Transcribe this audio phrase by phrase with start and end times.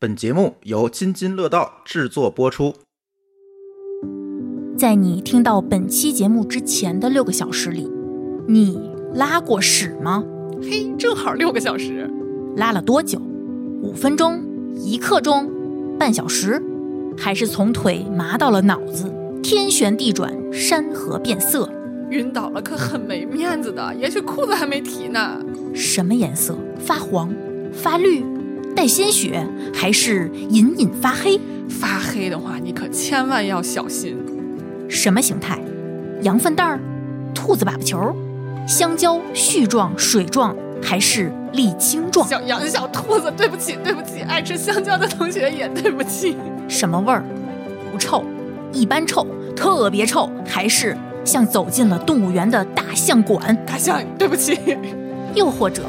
[0.00, 2.72] 本节目由津津乐道制作播出。
[4.76, 7.90] 在你听到本期节目之前的六个小时里，
[8.46, 8.78] 你
[9.12, 10.22] 拉过屎吗？
[10.62, 12.08] 嘿，正好六个小时。
[12.54, 13.20] 拉了多久？
[13.82, 14.40] 五分钟、
[14.76, 15.50] 一刻钟、
[15.98, 16.62] 半小时，
[17.16, 19.12] 还是从腿麻到了脑子，
[19.42, 21.68] 天旋地转，山河变色？
[22.10, 25.44] 晕倒了可很没面子的，也许裤子还没提呢。
[25.74, 26.56] 什么颜色？
[26.78, 27.34] 发黄、
[27.72, 28.22] 发绿、
[28.78, 31.36] 带鲜血，还是隐隐发黑？
[31.68, 34.16] 发黑的话，你可千万要小心。
[34.88, 35.58] 什么形态？
[36.22, 36.80] 羊粪蛋儿、
[37.34, 38.14] 兔子粑粑球、
[38.68, 42.28] 香蕉絮状、水状，还是沥青状？
[42.28, 46.36] 小羊、小兔子，对不起，对不起，爱吃香蕉的同学也对不起。
[46.68, 47.24] 什么味儿？
[47.90, 48.24] 不臭，
[48.72, 53.58] 一般臭，特别臭，还是像走进了动物园的大象馆？
[53.66, 54.56] 大象，对不起。
[55.34, 55.82] 又或者，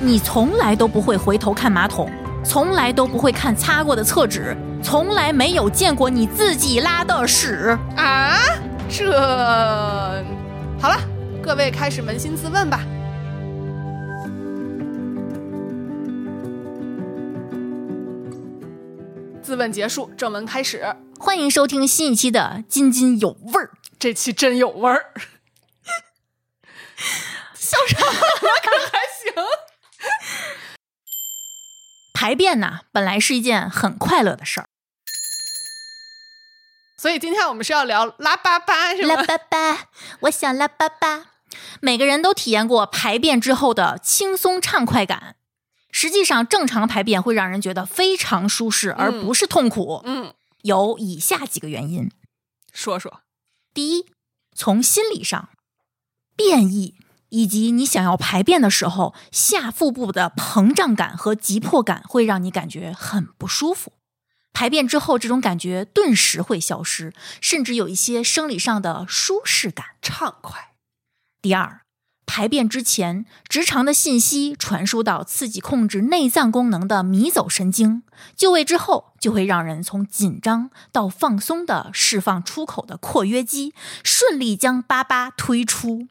[0.00, 2.08] 你从来都不会回头看马桶，
[2.48, 7.76] 从来都不会看擦过的厕纸，从来没有见过你自己拉的屎。
[7.96, 8.38] 啊，
[8.88, 9.10] 这
[10.80, 10.96] 好了，
[11.42, 12.80] 各位开始扪心自问吧。
[19.42, 20.94] 自问结束，正文开始。
[21.18, 23.66] 欢迎收听新一期的《津津有味儿》，
[23.98, 25.12] 这期真有味儿。
[27.54, 27.98] 笑啥？
[27.98, 29.34] 可还行。
[32.16, 34.68] 排便呐，本来是一件很快乐的事儿。
[36.96, 39.16] 所以今天我们是要聊拉粑粑，是吗？
[39.16, 39.78] 拉粑粑，
[40.20, 41.24] 我想拉粑粑。
[41.82, 45.36] 每个人都体验过排便之后的轻松畅快感。
[45.92, 50.00] 实际上，正常排便会让人觉得非常舒适，而不是痛苦。
[50.06, 52.10] 嗯，有以下几个原因：
[52.72, 53.20] 说说。
[53.74, 54.06] 第一，
[54.54, 55.50] 从心理上，
[56.34, 56.94] 便意
[57.36, 63.92] 以及你想要排便的时候，下腹部的膨胀感和急迫感会让你感觉很不舒服。
[64.54, 70.70] 排便之后，这种感觉顿时会消失，甚至有一些生理上的舒适感、畅快。
[71.42, 71.82] 第二，
[72.24, 78.02] 排便之前，直肠的信息传输到刺激控制内脏功能的迷走神经，
[78.34, 86.08] 就位之后，就会让人从紧张到放松的释放出口的括约肌，顺利将粑粑推出。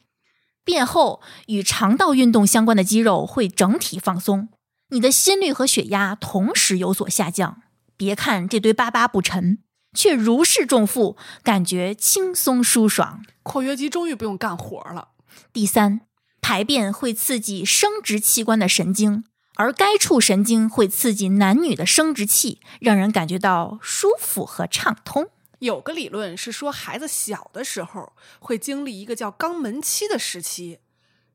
[0.65, 4.49] 便后，与肠道运动相关的肌肉会整体放松，
[4.89, 7.61] 你的心率和血压同时有所下降。
[7.95, 9.59] 别看这堆粑粑不沉，
[9.93, 13.23] 却如释重负，感觉轻松舒爽。
[13.43, 15.09] 括约肌终于不用干活了。
[15.53, 16.01] 第三，
[16.41, 19.23] 排便会刺激生殖器官的神经，
[19.55, 25.27] 而该处神经会刺激男女的生殖器，让人感觉到舒服和畅通。
[25.65, 30.79] 有个理论是说，孩子小的时候会经历一个叫肛门期的时期，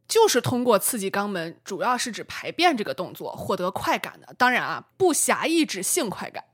[0.09, 4.35] 就是通过刺激肛门，主要是指排便这个动作获得快感的。
[4.39, 6.45] 当然啊，不狭义指性快感。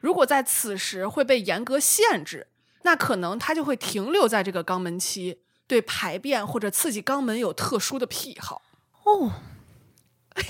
[0.00, 2.46] 如果在此时会被严格限制，
[2.82, 5.40] 那可能他就会停留在这个肛门期。
[5.68, 8.60] 对排便或者刺激肛门有特殊的癖好
[9.04, 9.32] 哦，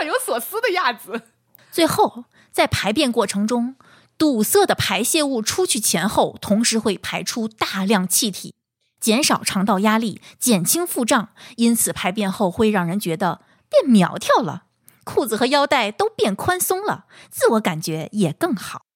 [0.00, 1.22] 若有所思的样子。
[1.70, 3.76] 最后，在排便过程中，
[4.18, 8.54] 堵塞的排泄物出去前后，同时会排出大量气体，
[9.00, 14.64] 减少肠道压力，减轻腹胀，因此排便后会让人觉得变苗条了，
[15.02, 18.86] 裤子和腰带都变宽松了，自我感觉也更好，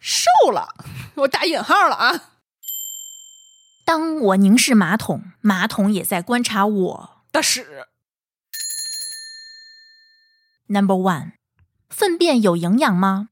[0.00, 0.74] 瘦了。
[1.22, 2.30] 我打引号了啊。
[3.84, 7.86] 当我凝视马桶，马桶也在观察我的屎。
[10.68, 11.32] Number one，
[11.90, 13.28] 粪便有营养吗？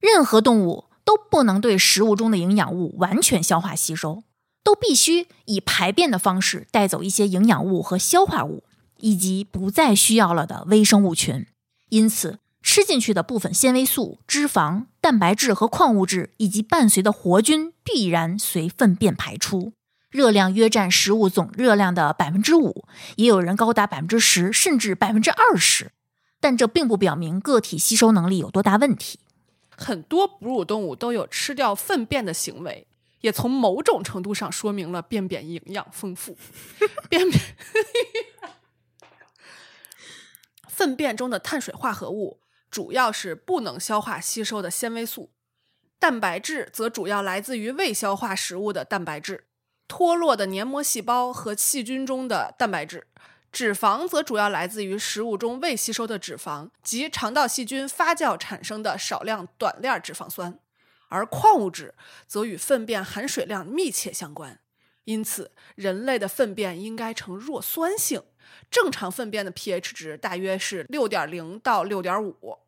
[0.00, 4.24] 任何动物都不能对食物中的营养物完全消化吸收，
[4.64, 8.64] 都必须以排便的方式带走一些营养物和消化物，
[8.98, 11.46] 以及不再需要了的微生物群。
[11.90, 19.72] 因此，吃进去的部分纤维素、脂肪、蛋白质和矿物质，以及伴随的活菌，必然随粪便排出。
[20.10, 22.84] 热量约占食物总热量的百分之五，
[23.16, 25.92] 也有人高达百分之十，甚至百分之二十。
[26.40, 29.20] 但这并不表明个体吸收能力有多大问题。
[29.80, 32.86] 很多哺乳动物都有吃掉粪便的行为，
[33.22, 36.36] 也从某种程度上说明了便便营养丰富。
[37.08, 37.40] 便便，
[40.68, 45.32] 粪便中的碳水化合物主要是不能消化吸收的纤维素，
[45.98, 49.46] 蛋白质则主要来自于未消化食物的蛋白质。
[49.88, 53.06] 脱落的黏膜细胞和细菌中的蛋白质，
[53.52, 60.58] 脂肪则主要来自于食物中未吸收的脂肪及肠道细菌发酵产生的少量短链脂肪酸，
[61.08, 61.94] 而矿物质
[62.26, 64.60] 则与粪便含水量密切相关。
[65.04, 68.22] 因此，人类的粪便应该呈弱酸性，
[68.70, 72.58] 正常粪便的 pH 值大约是六点零到六点五。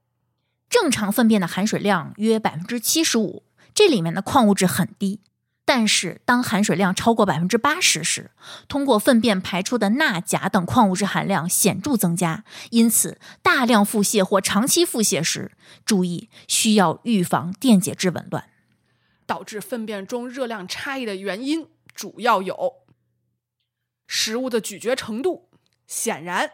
[0.68, 5.20] 正常粪便的含水量约百分之七十五，这里面的矿物质很低。
[5.64, 8.32] 但是，当含水量超过百分之八十时，
[8.68, 12.44] 通过粪便排出的钠、钾等矿物质含量显著增加。
[12.70, 15.52] 因此，大量腹泻或长期腹泻时，
[15.86, 18.48] 注意需要预防电解质紊乱。
[19.24, 22.74] 导致粪便中热量差异的原因主要有
[24.06, 25.48] 食物的咀嚼程度。
[25.86, 26.50] 显然，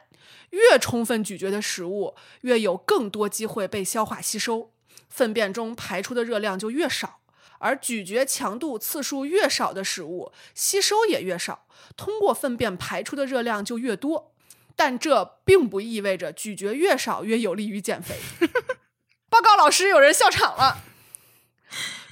[0.50, 4.70] 越充分咀嚼的食物，越有更多机会被消化吸收，
[5.08, 7.20] 粪便中排出的热量就越少。
[7.58, 11.66] 而咀嚼强度次数越少的食物，吸收也越少，
[11.96, 14.32] 通过粪便排出的热量就越多。
[14.76, 18.16] 但这并不意味着咀嚼越少越有利于减肥。
[19.28, 20.84] 报告老师，有人笑场了。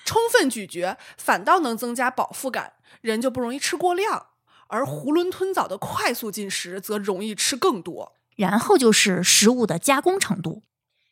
[0.05, 4.29] 充分咀嚼反倒能增加饱腹感，人就不容易吃过量；
[4.69, 8.17] 而囫囵吞枣的快速进食则容易吃更多。
[8.37, 10.63] 然后就是食物的加工程度，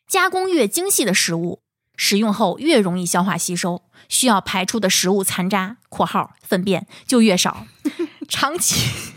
[0.07, 1.63] 加工越精细的食物，
[1.97, 7.65] 食用后越容易消化吸收，需要排出的食物残渣（括号粪便）就越少。
[8.27, 9.13] 长期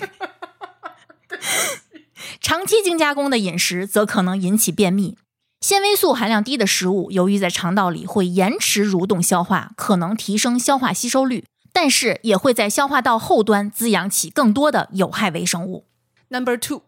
[2.40, 5.16] 长期精加工的饮食则可能引起便秘。
[5.60, 15.86] 纤维素含量低的食物，由于在肠道里会延迟蠕动消化，可能提升消化吸收率，但是也会在消化道后端滋养起更多的有害微生物。
[16.28, 16.82] Number two，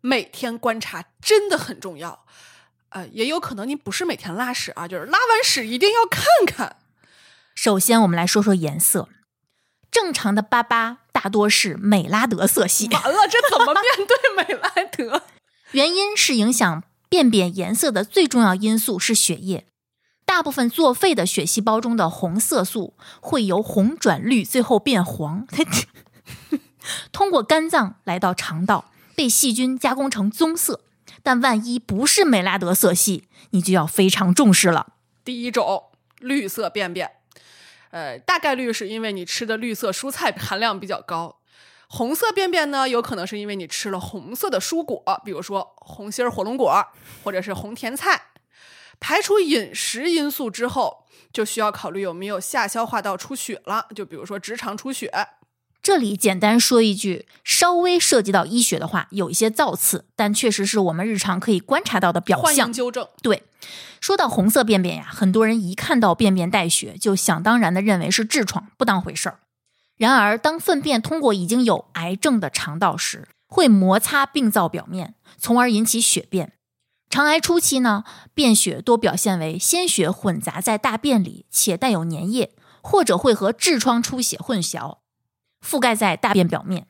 [0.00, 2.24] 每天观察真的很重要。
[2.92, 6.76] 呃，也有可能您不是每天拉屎啊，就是拉完屎一定要看看。
[7.54, 9.08] 首先，我们来说说颜色。
[9.90, 15.22] 正常的粑粑大多是美拉德色系，完了，这怎么面对美拉德？
[15.72, 19.66] 原因是影响便便颜色的最重要因素是血液。
[20.24, 25.46] 大部分作废的血细胞中的红色素会由红转绿，最后变黄，
[27.12, 30.80] 通过肝脏来到肠道，被细菌加工成棕色。
[31.22, 34.94] 但万一不是美拉德色系，你就要非常重视了。
[35.24, 37.12] 第一种绿色便便，
[37.90, 41.38] 呃，大概率是因为你吃的绿色蔬菜含量比较高。
[41.86, 46.86] 红色便便呢，有可能是因为你吃了红色的蔬果，比如说红心儿火龙果
[47.22, 48.28] 或者是红甜菜。
[48.98, 55.12] 排除饮食因素之后，就需要考虑有没有下消化道出血了，就比如说直肠出血。
[55.82, 62.72] 这里简单说一句，稍微涉及到医学的话，有一些造次，但确实是我们日常可以观察到的表象欢迎。
[62.72, 63.08] 纠正。
[63.20, 63.42] 对，
[64.00, 69.40] 说到红色便便呀，很多人一看到便便带血，就想当然的认为是痔疮，不当回事儿。
[69.96, 76.52] 然而，当粪便通过已经有癌症的肠道时，会摩擦病灶表面，从而引起血便。
[77.10, 84.98] 肠癌初期呢，便血多表现为鲜血混杂在大便里，且带有粘液，或者会和痔疮出血混淆，
[85.64, 86.86] 覆盖在大便表面。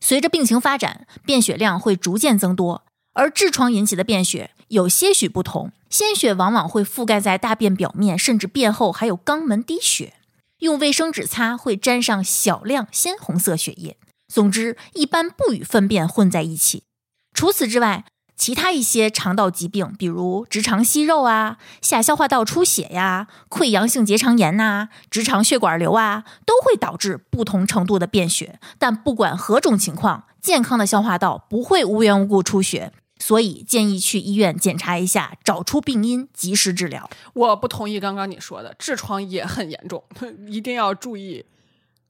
[0.00, 2.84] 随着病情发展，便血量会逐渐增多，
[3.14, 10.14] 而痔疮引起的便血有些许不同，鲜血往往会覆盖在大便表面，甚至便后还有肛门滴血。
[10.58, 13.96] 用卫生纸擦会沾上小量鲜红色血液。
[14.32, 16.84] 总之，一般不与粪便混在一起。
[17.32, 18.04] 除此之外，
[18.36, 28.60] 其他一些肠道疾病，比如直肠息肉啊、下消化道出血呀、溃疡性结肠炎呐、直肠血管瘤啊，都会导致不同程度的便血。
[28.78, 37.08] 但不管何种情况，健康的消化道不会无缘无故出血，所以建议去医院检查一下，找出病因，及时治疗。
[37.32, 40.04] 我不同意刚刚你说的，痔疮也很严重，
[40.46, 41.46] 一定要注意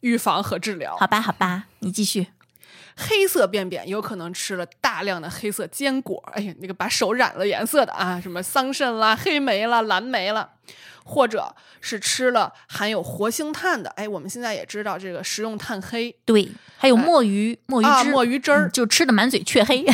[0.00, 0.97] 预防和治疗。
[0.99, 2.26] 好吧，好吧，你继续。
[2.97, 10.49] 黑色便便有可能吃了大量的黑色坚果，哎呀，那个把手染了颜色的啊， 什么桑葚啦、黑莓啦、蓝莓啦，
[11.05, 13.91] 或者是吃了含有活性炭的。
[13.91, 16.49] 哎，我们现在也知道这个食用炭黑对，
[16.79, 19.85] 还有墨鱼，墨鱼汁，啊，墨鱼汁儿嗯，就吃的满嘴雀黑。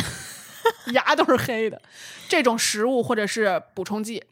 [0.93, 1.81] 牙都是黑的，
[2.29, 4.23] 这种食物或者是补充剂。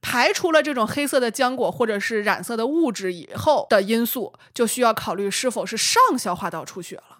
[0.00, 7.15] 排除了这种黑色的浆果或者是染色的物质以后的因素，就需要考虑是否是上消化道出血了。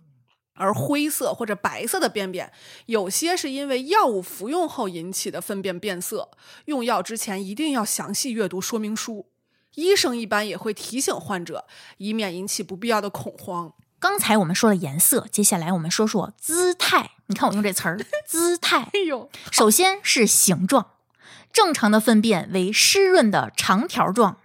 [0.56, 2.52] 而灰色或者白色的便便，
[2.86, 6.30] 有些是因为药物服用后引起的粪便变色，
[6.64, 9.26] 用药之前一定要详细阅读说明书。
[9.74, 11.66] 医生一般也会提醒患者，
[11.98, 13.74] 以免引起不必要的恐慌。
[13.98, 17.12] 刚才我们说了颜色，接下来我们说说姿态。
[17.26, 18.90] 你看我用这词儿，姿态。
[18.92, 20.92] 哎呦，首先是形状，
[21.52, 24.38] 正常的粪便为湿润的长条状，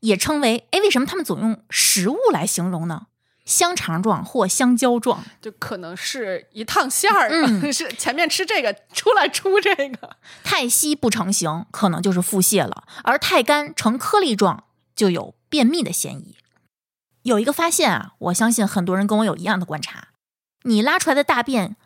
[0.00, 3.06] 也称为哎，为什么他们总用食物来形容呢？
[3.50, 5.22] 香肠状或香蕉状。
[5.42, 10.16] 就可能是一趟馅儿，嗯 是前面吃这个，出来出这个。
[10.44, 14.64] 太稀不成形，可能就是腹泻了；而太干成颗粒状，
[14.94, 16.36] 就有便秘的嫌疑。
[17.22, 20.08] 有一个发现啊，我相信很多人跟我有一样的观察：
[20.62, 21.76] 你拉出来的大便，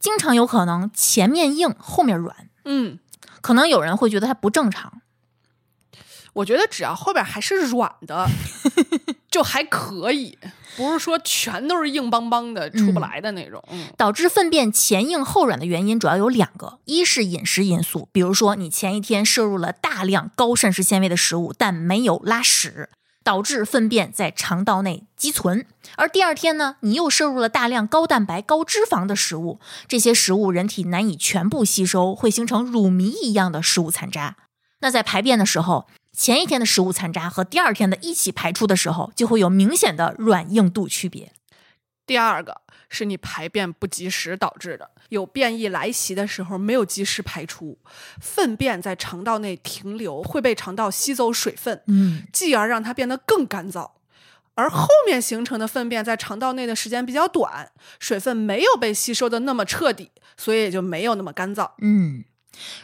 [0.00, 2.48] 经常有可能前面硬，后面软。
[2.64, 2.98] 嗯，
[3.40, 5.02] 可能有人会觉得它不正常。
[6.34, 8.26] 我觉得只要后边还是软的，
[9.32, 10.38] 就还可以，
[10.76, 13.64] 不是说全都是硬邦邦的出不来的那种。
[13.96, 22.90] 导致粪便前硬后软的原因主要有两个，一是饮食因素，比如说你前一天摄入了大量高膳食纤维的食物，但没有拉屎，
[23.24, 25.64] 导致粪便在肠道内积存；
[25.96, 29.58] 而第二天呢，你又摄入了大量高蛋白、高脂肪的食物，
[29.88, 34.36] 这些食物人体难以全部吸收，会形成乳糜一样的食物残渣。
[34.80, 35.86] 那在排便的时候，
[36.16, 41.32] 前一天的食物残渣和第二天的一起排出的时候，就会有明显的软硬度区别。
[42.04, 47.78] 第二个是你排便不及时导致的，有便意来袭的时候没有及时排出，
[48.20, 53.92] 粪便在肠道内停留，会被肠道吸走水分，嗯，继而让它变得更干燥。
[54.54, 61.70] 而后面形成的粪便在肠道内的时间比较短，水分没有被吸收的那么彻底，所以也就没有那么干燥。
[61.80, 62.24] 嗯，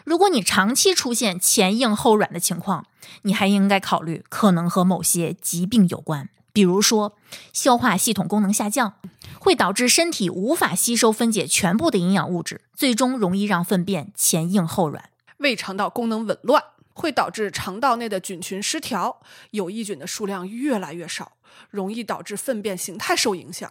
[0.04, 2.86] 如果你长期出现前硬后软的情况，
[3.22, 7.16] 你还应该考虑可能和某些疾病有关，比如说
[7.52, 8.94] 消化系统功能下降，
[9.38, 15.10] 会导致身体无法吸收分解全部的营养物质，最终容易让粪便前硬后软。
[15.38, 16.62] 胃肠道功能紊乱，
[16.94, 19.20] 会导致肠道内的菌群失调，
[19.52, 21.32] 有益菌的数量越来越少，
[21.70, 23.70] 容易导致粪便形态受影响。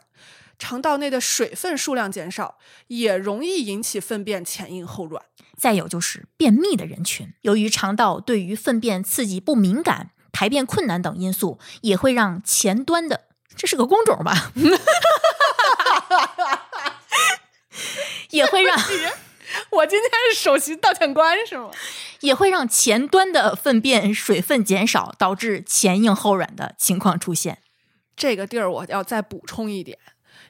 [0.59, 5.23] 肠道内的水分数量减少，也容易引起粪便前硬后软。
[5.57, 14.51] 再有就是便秘的人群，由于肠道对于粪便刺激不敏感、排便困难等因素，也会让前端的这是个工种吧，
[18.29, 18.77] 也会让
[19.71, 21.71] 我今天是首席道歉官是吗？
[22.19, 27.59] 也会让前端的粪便水分减少，导致前硬后软的情况出现。
[28.15, 29.97] 这个地儿我要再补充一点，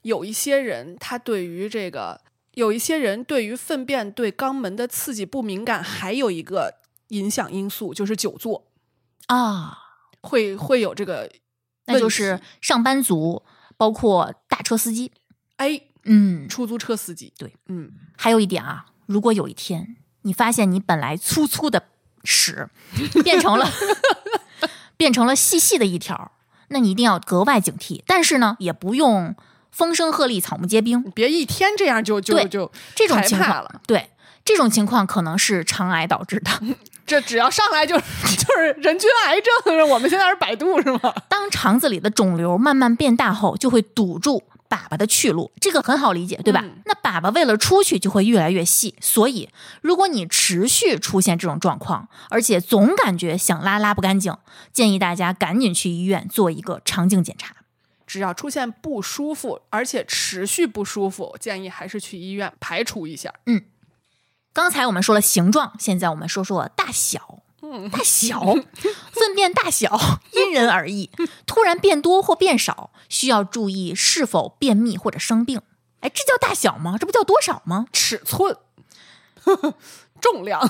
[0.08, 2.22] 有一些人他对于这个，
[2.54, 6.76] 有一些人对于粪便对肛门的刺激不敏感，还有一个
[7.10, 8.66] 影响因素就是久坐，
[9.28, 9.78] 啊，
[10.22, 11.30] 会会有这个，
[11.88, 13.44] 那就是上班族，
[13.76, 15.12] 包括大车司机。
[15.58, 21.90] 哎，嗯，出租车司机，对，嗯，还有一点啊，如果有一天你发现你本来粗粗的
[22.24, 22.70] 屎
[23.24, 23.70] 变成了
[24.96, 26.32] 变成了细细的一条，
[26.70, 28.02] 那你一定要格外警惕。
[28.08, 29.36] 但是呢，也不用
[29.72, 31.02] 风声鹤唳、草木皆兵。
[31.12, 34.10] 别一天这样就就就这种情况了，对
[34.44, 36.52] 这种情况可能是肠癌导致的。
[37.06, 41.14] 这只要上来就 就是人均癌症，我们现在是百度是吗？
[41.30, 46.60] 当肠子里的肿瘤慢慢变大后，就会堵住粑粑的去路，这个很好理解，对吧？
[46.62, 49.48] 嗯那粑粑为了出去就会越来越细，所以
[49.82, 54.36] 如果你持续出现这种状况，而且总感觉想拉拉不干净，
[54.74, 57.56] 建议大家赶紧去医院做一个肠镜检查。
[58.08, 63.34] 只要出现不舒服，而且持续不舒服，建议还是去医院排除一下。
[63.46, 63.66] 嗯
[64.54, 67.44] 刚才我们说了形状，现在我们说说大小。
[67.62, 68.40] 嗯，大小，
[69.12, 71.10] 粪便大小因人而异，
[71.46, 75.62] 突然变多或变少，需要注意是否便秘或者生病。
[76.00, 76.98] 哎，这叫大小吗？
[77.00, 77.88] 这不叫多少吗？
[77.92, 78.56] 尺寸、
[80.22, 80.62] 重量、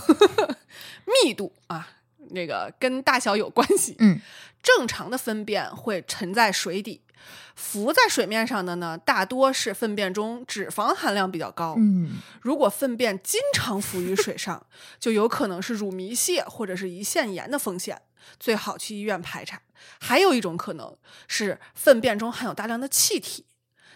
[1.24, 1.90] 密度啊，
[2.32, 3.96] 那个跟大小有关系。
[4.00, 4.22] 嗯，
[4.64, 7.02] 正常的粪便会沉在水底，
[7.58, 11.74] 浮在水面上的呢，大多是粪便中脂肪含量比较高。
[11.76, 14.64] 嗯，如果粪便经常浮于水上，
[15.00, 18.00] 就有可能是乳糜泻或者是胰腺炎的风险，
[18.40, 19.60] 最好去医院排查。
[20.00, 20.96] 还有一种可能
[21.28, 23.46] 是粪便中含有大量的气体，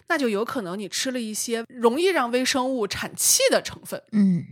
[0.08, 4.44] 那就有可能你吃了一些容易让微生物产气的成分，嗯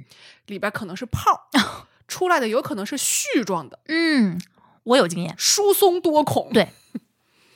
[0.47, 4.40] 里边可能是泡儿，出来的有可能是絮状的，嗯，
[4.85, 5.35] 我有经验。
[5.37, 6.52] 疏松多孔。
[6.52, 6.69] 对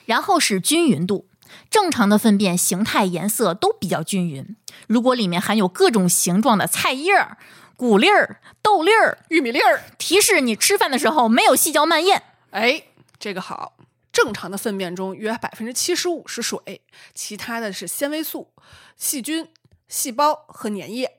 [0.06, 1.26] 然后是均匀度，
[1.70, 4.56] 正常的粪便形态、颜色都比较均匀。
[4.86, 7.36] 如果里面含有各种形状的菜叶儿、
[7.76, 12.22] 谷粒儿、豆粒儿，玉米粒儿，提示你吃饭的时候没有细嚼慢咽。
[12.50, 12.84] 哎，
[13.18, 13.76] 这个好。
[14.12, 16.82] 正常的粪便中约百分之七十五是水，
[17.14, 18.48] 其他的是纤维素、
[18.96, 19.48] 细菌、
[19.88, 21.18] 细胞和粘液。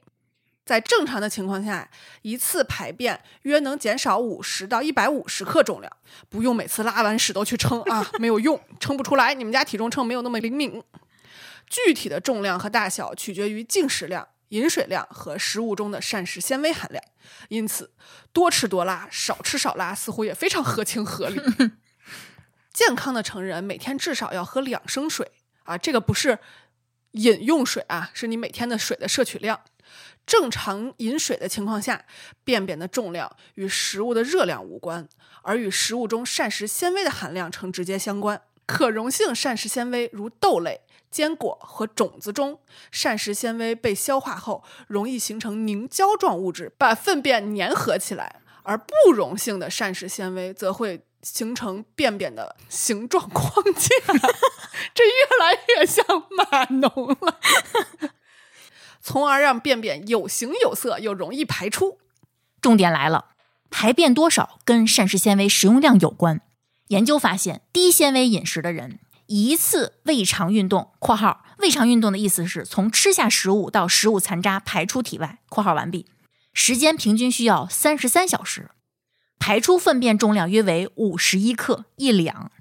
[0.65, 1.87] 在正常的情况下，
[2.23, 9.35] 一次排便约能减少五十到一百五十克重量，不用每次拉完屎都去称啊，没有用，称不出来。
[9.35, 10.81] 你们家体重秤没有那么灵敏。
[11.67, 17.03] 具体的重量和大小取决于进食量、饮水量和食物中的膳食纤维含量，
[17.49, 17.91] 因此
[18.33, 21.39] 多吃多拉，少吃少拉似乎也非常合情合理。
[22.73, 25.31] 健康的成人每天至少要喝两升水
[25.63, 26.39] 啊，这个不是
[27.11, 29.61] 饮用水啊，是你每天的水的摄取量。
[30.25, 32.05] 正常饮水的情况下，
[32.43, 35.07] 便便的重量与食物的热量无关，
[35.43, 38.41] 而与食物中膳食纤维的含量呈直接相关。
[38.65, 53.89] 可溶性膳食纤维如豆类、坚果和种子中，膳食纤维被消化后容易形成凝胶状物质，把粪便粘合起来；而不溶性的膳食纤维则会形成便便的形状框架。
[54.95, 56.89] 这越来越像码农
[57.21, 57.39] 了，
[59.07, 61.99] 从而让便便有形有色又容易排出。
[62.59, 63.25] 重点来了，
[63.69, 66.41] 排便多少跟膳食纤维食用量有关。
[66.87, 68.97] 研究发现，低纤维饮食的人
[69.27, 76.07] 一次胃肠运动（括号胃肠运动的意思是从吃下食物到食物残渣排出体外）（括号完毕）
[76.51, 78.71] 时间平均需要三十三小时，
[79.37, 82.51] 排出粪便重量约为五十一克一两。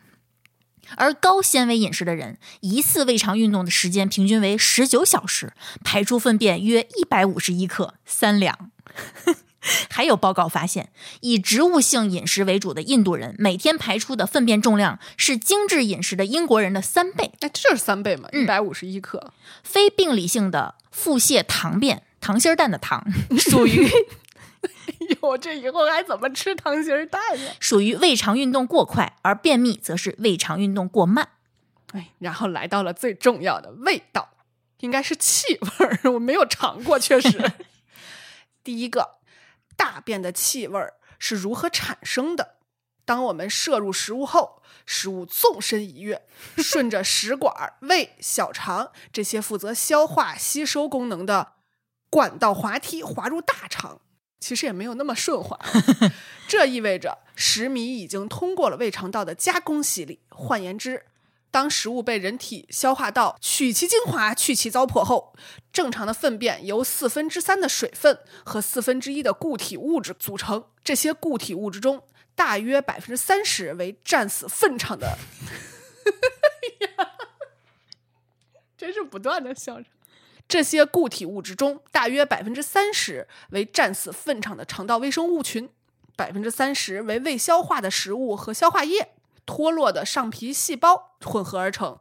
[0.96, 8.70] 而高纤维饮食的人一次胃肠运动的时间平均为十九小时，排出粪便约一百五十一克三两。
[9.88, 10.90] 还有报告发现，
[11.22, 17.32] 以植物性饮食为主的印度人每天排出的粪便重量是精致饮食的英国人的三倍。
[17.40, 19.32] 哎，这就是三倍嘛，一百五十一克。
[19.62, 23.06] 非病理性的腹泻糖便（糖心蛋的糖）
[23.40, 23.88] 属于，
[25.22, 27.50] 哟，这以后还怎么吃糖心蛋呢？
[27.60, 31.30] 属于胃肠运动过快，而便秘则是胃肠运动过慢。
[31.92, 34.30] 哎，然后来到了最重要的味道，
[34.80, 37.52] 应该是气味儿， 我没有尝过，确实。
[38.64, 39.18] 第一个。
[39.76, 42.58] 大便的气味儿是如何产生的？
[43.04, 46.22] 当我们摄入食物后，食物纵身一跃，
[46.58, 51.54] 顺着食管、胃、小肠这些负责消化吸收功能的
[52.08, 54.00] 管道滑梯滑入大肠。
[54.40, 55.58] 其实也没有那么顺滑，
[56.46, 60.20] 这意味着食糜已经通过了胃肠道的加工洗礼。
[60.28, 61.06] 换言之，
[61.50, 65.34] 当食物被人体消化道取其精华、去其糟粕后，
[65.72, 70.66] 正常的粪便由四分之三的水分和四分之一的固体物质组成。
[70.82, 72.02] 这些固体物质中，
[72.34, 75.16] 大约百分之三十为战死粪场的。
[76.04, 76.12] 哈
[76.96, 77.10] 哈哈
[78.76, 79.86] 真是不断的笑着。
[80.46, 85.68] 这些固体物质中，大约百分之三十为战死粪场的肠道微生物群，
[86.16, 89.10] 百分之三十为未消化的食物和消化液。
[89.46, 91.98] 脱落的上皮细胞混合而成，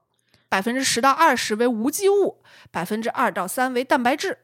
[0.47, 2.41] 百分之十到二十为无机物，
[2.71, 4.39] 百分之二到三为蛋白质。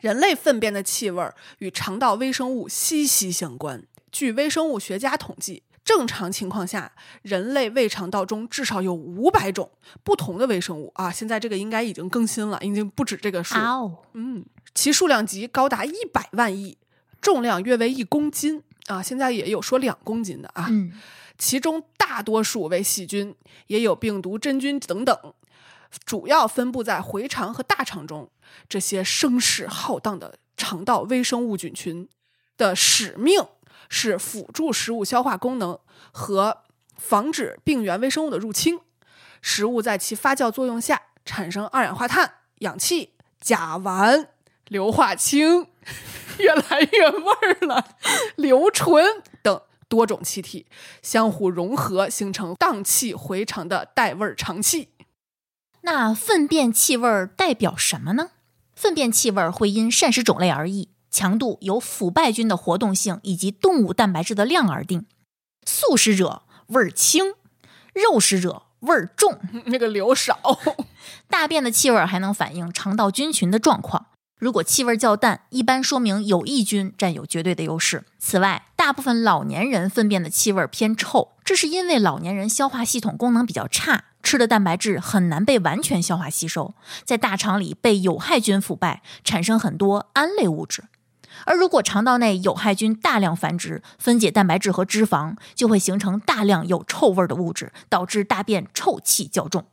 [0.00, 1.22] 人类粪便的气味
[1.58, 3.86] 与肠道微生物息息相关。
[4.10, 9.70] 据微生物学家统计，正常情况下，人类胃肠道中至少有五百种
[10.04, 11.10] 不同的微生物啊！
[11.10, 13.56] 现在这个应该已经更新了，已经不止这个数。
[14.12, 16.78] 嗯，其数量级高达一百万亿，
[17.20, 19.02] 重量约为一公斤啊！
[19.02, 20.66] 现在也有说两公斤的啊。
[20.70, 20.92] 嗯。
[21.38, 23.34] 其中大多数为细菌，
[23.68, 25.34] 也有病毒、真菌等等，
[26.04, 28.30] 主要分布在回肠和大肠中。
[28.68, 32.06] 这些声势浩荡的肠道微生物菌群
[32.58, 33.42] 的使命
[33.90, 35.78] 是辅助食物消化功能
[36.10, 36.62] 和
[36.96, 38.80] 防止病原微生物的入侵。
[39.42, 44.28] 食物在其发酵作用下产生二氧化碳、氧气、甲烷、
[44.68, 45.66] 硫化氢，
[46.38, 47.96] 越来越味儿了，
[48.36, 49.60] 硫醇等。
[49.90, 50.66] 多种气体
[51.02, 54.90] 相互融合，形成荡气回肠的带味儿肠气。
[55.80, 58.30] 那粪便气味代表什么呢？
[58.76, 65.06] 粪便气味会因膳食种类而异，强度由腐败菌的活动性以及动物蛋白质的量而定。
[65.66, 67.34] 素食者味儿轻，
[67.94, 70.38] 肉食者味儿重， 那个流少。
[71.28, 74.06] 大便的气味还能反映肠道菌群的状况。
[74.38, 78.04] 如果气味较淡，一般说明有益菌占有绝对的优势。
[78.18, 86.72] 此外，大部分老年人粪便的气味偏臭，这是因为老年人消化系统功能比较差，吃的蛋白质很难被完全消化吸收，
[87.04, 90.84] 在大肠里被有害菌腐败，产生很多胺类物质。
[91.50, 99.64] 而如果肠道内有害菌大量繁殖，分解蛋白质和脂肪，就会形成大量有臭味的物质，导致大便臭气较重。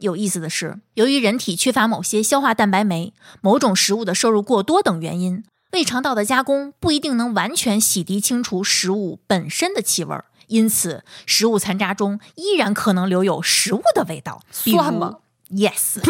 [0.00, 14.42] 有意思的是，由于人体缺乏某些消化蛋白酶、某种食物的摄入过多等原因，胃肠道的加工不一定能完全洗涤清除食物本身的气味，因此食物残渣中依然可能留有食物的味道。
[14.50, 15.18] 算吗
[15.50, 16.00] ？Yes，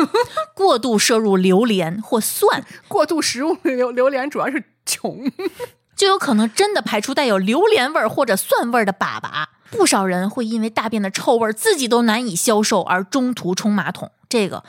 [0.55, 5.31] 过度摄入榴莲或蒜， 过度食物榴榴莲主要是穷，
[5.97, 9.47] 就有可能真的排出带有榴莲味儿或者蒜味儿的粑粑。
[9.70, 14.62] 不少人会因为大便的臭味自己都难以消受而中途冲马桶，这个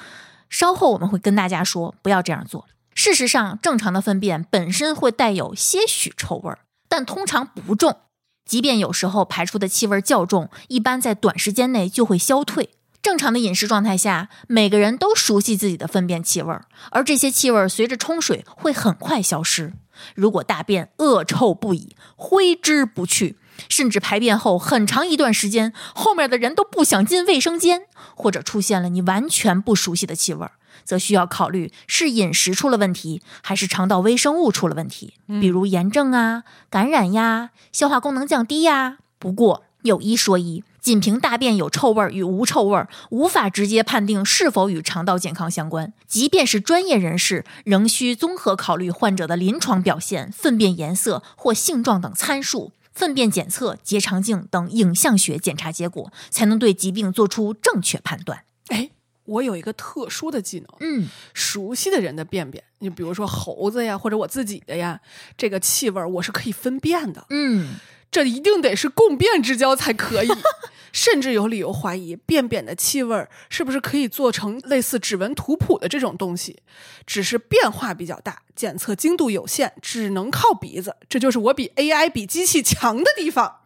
[0.50, 2.66] 稍后我们会跟大家说，不要这样做。
[2.96, 7.98] 事实上，正常的粪便本身会带有些许臭味儿，但通常不重。
[8.46, 12.70] 即便有时候排出的气味较重，一般在短时间内就会消退。
[13.06, 16.58] 正常的饮食状态下，每个人都熟悉自己的粪便气味，
[16.90, 19.74] 而这些气味随着冲水会很快消失。
[20.16, 23.38] 如果大便恶臭不已、挥之不去，
[23.70, 27.84] 甚至排便后很长一段时间，后面的人都不想进卫生间，
[28.16, 36.42] 或者出现了你完全不熟悉的气味儿，则需要考虑是饮食出了问题，还是肠道微生物出了问题，比如炎症啊、
[36.72, 38.98] 感染呀、消化功能降低呀。
[39.20, 40.64] 不过有一说一。
[40.86, 45.92] 仅凭大便有臭味与无臭味，无法直接判定是否与肠道健康相关。
[46.06, 58.44] 即便是专业人士，仍需综合考虑患者的临床表现、粪便颜色或性状等参数、粪便检测、结肠镜等影像学检查结果，才能对疾病做出正确判断。
[58.68, 58.92] 哎，
[59.24, 65.02] 我有一个特殊的技能，嗯，熟悉的人的便便，你比如说猴子呀，或者我自己的呀，
[65.36, 67.26] 这个气味我是可以分辨的。
[67.32, 67.74] 嗯，
[68.16, 70.30] 这一定得是共变之交才可以。
[70.94, 76.64] 甚至有理由怀疑便便的气味是不是可以做成类似指纹图谱的这种东西，
[77.06, 80.96] 只是变化比较大，检测精度有限，只能靠鼻子。
[81.10, 83.58] 这就是我比 AI 比机器强的地方。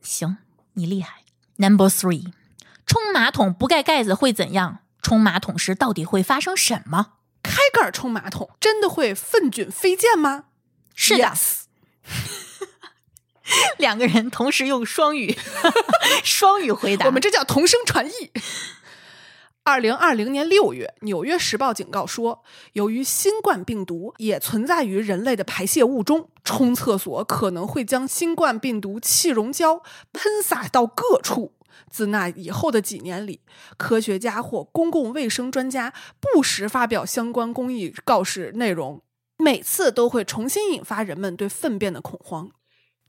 [0.00, 0.38] 行，
[0.72, 1.22] 你厉害。
[1.58, 2.32] Number three，
[2.84, 4.80] 冲马桶不盖盖子会怎样？
[5.00, 7.12] 冲马桶时到底会发生什么？
[7.44, 10.46] 开盖冲马桶真的会粪菌飞溅吗？
[10.96, 11.24] 是的。
[11.24, 11.60] Yes
[13.78, 15.36] 两个人同时用双语，
[16.24, 17.06] 双语回答。
[17.06, 18.30] 我们这叫同声传译。
[19.64, 29.80] 二零二零年六月，《纽约时报》警告说，由于新冠病毒也存在于人类的排泄物中，冲厕所可能会将新冠病毒气溶胶
[30.12, 31.52] 喷洒到各处。
[31.88, 33.40] 自那以后的几年里，
[33.76, 39.02] 科学家或公共卫生专家不时发表相关公益告示内容，
[39.38, 42.50] 每次都会重新引发人们对粪便的恐慌。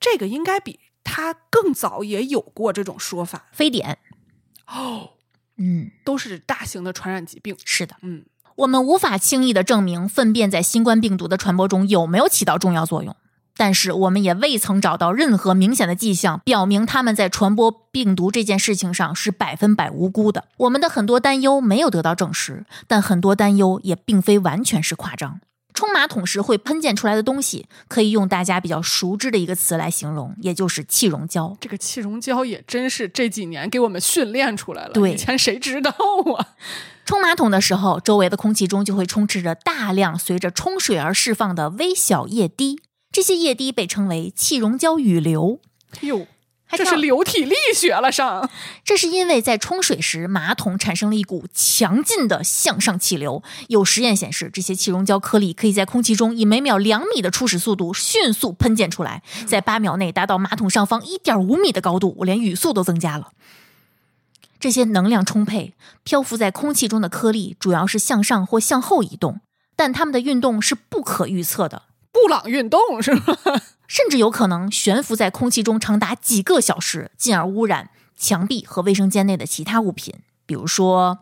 [0.03, 3.45] 这个应该比他更早也有过这种说法。
[3.53, 3.97] 非典，
[4.67, 5.11] 哦，
[5.55, 7.55] 嗯，都是大型的传染疾病。
[7.63, 8.25] 是的，嗯，
[8.57, 13.15] 我们无法轻易的证明粪便在新冠病毒的传播中有没有起到重要作用，
[13.55, 20.49] 但是我们也未曾找到任何明显的迹象表明他们在传播病毒这件事情上是百分百无辜的。
[20.57, 25.39] 我们的很多担忧没有得到证实，但很多担忧也并非完全是夸张。
[25.73, 31.57] 冲马桶时会喷溅出来的东西，可以用大家比较熟知的一个词来形容，也就是气溶胶。
[31.59, 34.93] 这个气溶胶也真是这几年给我们训练出来了。
[34.93, 35.91] 对以前谁知道
[36.37, 36.55] 啊？
[37.05, 42.79] 冲马桶的时候，周围的空气中就会充斥着大量随着冲水而释放的微小液滴，
[43.11, 45.59] 这些液滴被称为气溶胶雨流。
[45.95, 46.27] 哎呦，还挺
[46.71, 48.49] 这是流体力学了上。
[48.83, 53.43] 这是因为在冲水时，马桶产生了一股强劲的向上气流。
[53.67, 63.33] 有实验显示，这些气溶胶颗粒可以在空气中以每秒两米的初始速度迅速喷溅出来，在八秒内达到马桶上方一点五米的高度，我连语速都增加了。
[64.59, 69.41] 这些能量充沛、漂浮在空气中的颗粒主要是向上或向后移动，
[69.75, 71.83] 但它们的运动是不可预测的。
[72.11, 73.37] 布朗运动是吧？
[73.87, 80.15] 甚至有可能悬浮在空气中长达几个小时，进而污染墙壁和卫生间内的其他物品，
[80.45, 81.19] 比如说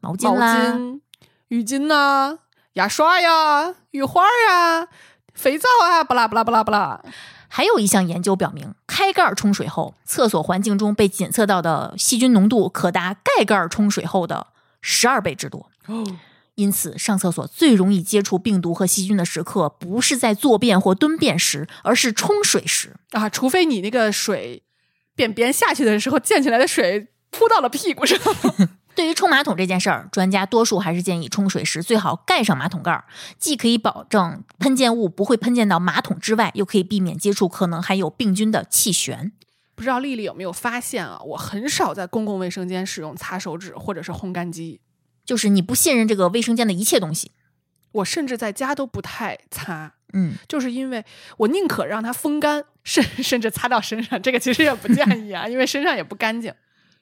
[0.00, 0.74] 毛巾毛啦。
[0.74, 1.00] 巾、
[1.48, 2.38] 浴巾呐、
[2.74, 4.88] 牙刷呀、浴花呀、
[5.32, 7.00] 肥皂啊，巴拉巴拉巴拉巴拉。
[7.48, 14.46] 还有一项研究表明，开盖冲水后，厕所环境中被检测到的细菌浓度可达盖盖冲水后的
[14.80, 15.70] 十二倍之多。
[15.86, 16.02] 哦，
[16.54, 22.96] 因此，上厕所最容易接触病毒和细菌的时刻，不是在坐便或蹲便时，而是冲水时。
[23.12, 24.62] 啊，除非你那个水
[25.14, 28.18] 便便下去的时候溅起来的水扑到了屁股上。
[28.94, 33.06] 对于冲马桶这件事儿，专家多数还是建议冲水时最好盖上马桶盖儿，
[33.38, 39.32] 既可以保证喷溅物不会喷溅到马桶之外，又可以避免接触可能含有病菌的气旋。
[39.74, 41.18] 不知道丽丽有没有发现啊？
[41.24, 44.81] 我很少在公共卫生间使用擦手纸或者是烘干机，
[45.24, 47.32] 就是你不信任这个卫生间的一切东西。
[47.92, 51.04] 我甚至在家都不太擦，嗯，就是因为
[51.36, 56.54] 我宁可让它风干，甚甚至擦到身上，这个其实也不建议啊，因为身上也不干净。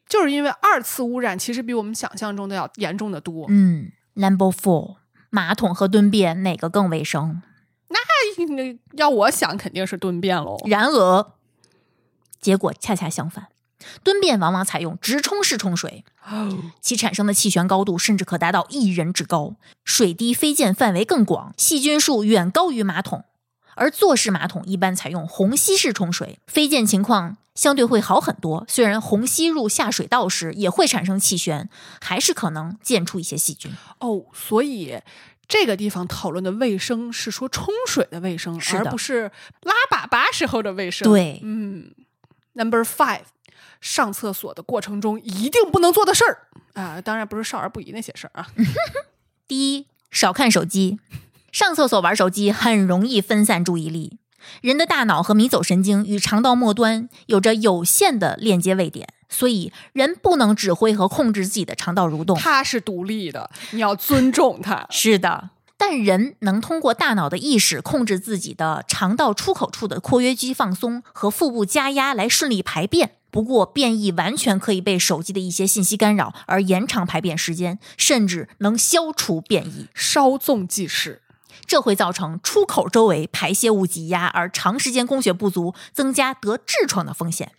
[0.08, 3.46] 就是因为二次污染其实比我们想象中的要严重的多。
[3.48, 4.96] 嗯，Number Four，
[5.30, 7.40] 马桶和蹲便哪个更卫生？
[7.88, 10.56] 那要我想，肯定是蹲便喽。
[10.66, 11.32] 然而，
[12.40, 13.46] 结果恰恰相反，
[14.02, 16.04] 蹲便往往采用直冲式冲水，
[16.80, 23.24] 其产生的气旋高度甚至可达到一人之高，水滴飞溅范围更广，细菌数远高于马桶。
[23.76, 28.66] 而坐式马桶一般采用虹吸式冲水，飞溅情况相对会好很多。
[28.68, 33.72] 虽然虹吸入下水道时也会产生气旋，还是可能溅出一些细菌。
[34.00, 35.00] 哦，所以
[35.48, 39.30] 这个地方讨论的卫生是说冲水的卫生，而不是
[39.62, 41.94] 拉粑粑时候的卫生。，对，嗯
[42.52, 43.22] ，Number Five，
[43.80, 48.48] 上厕所的过程中一定不能做的事儿啊，当然不是少儿不宜那些事儿啊。
[49.48, 50.98] 第一，少看手机。
[51.52, 54.18] 上厕所玩手机很容易分散注意力。
[54.62, 62.38] 人的大脑和迷走神经与肠道末端有着有限的链接位点，所以人不能指挥和控制自己的肠道蠕动。
[62.38, 64.86] 它是独立的，你要尊重它。
[64.90, 73.16] 是的，但人能通过大脑的意识控制自己的肠道出口处的括约肌放松和腹部加压来顺利排便。
[73.30, 79.88] 不过，变异完全可以被手机的一些信息干扰而延长排便时间，甚至能消除变异。
[79.94, 81.22] 稍纵即逝。
[81.66, 87.52] 这会造成出口周围排泄物挤压，而长时间供血不足，增加得痔疮的风险。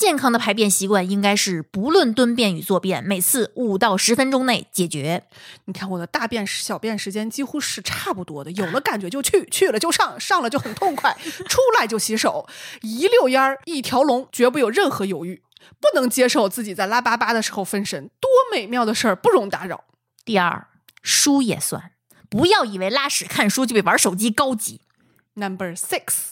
[0.00, 5.24] 健康的排便习惯应该是不论蹲便与坐便，每次五到十分钟内解决。
[5.66, 11.14] 你看我的大便小便时间几乎是差不多的，有了感觉就去，去了就上，上了就很痛快，
[11.46, 12.48] 出来就洗手，
[12.80, 15.42] 一溜烟儿一条龙，绝不有任何犹豫。
[15.78, 19.84] 不能接受自己在拉粑粑的时候分神，多美妙的事儿不容打扰。
[20.24, 20.68] 第二，
[21.02, 21.92] 书也算。
[22.30, 24.80] 不要以为拉屎看书就比玩手机高级。
[25.34, 26.29] Number six，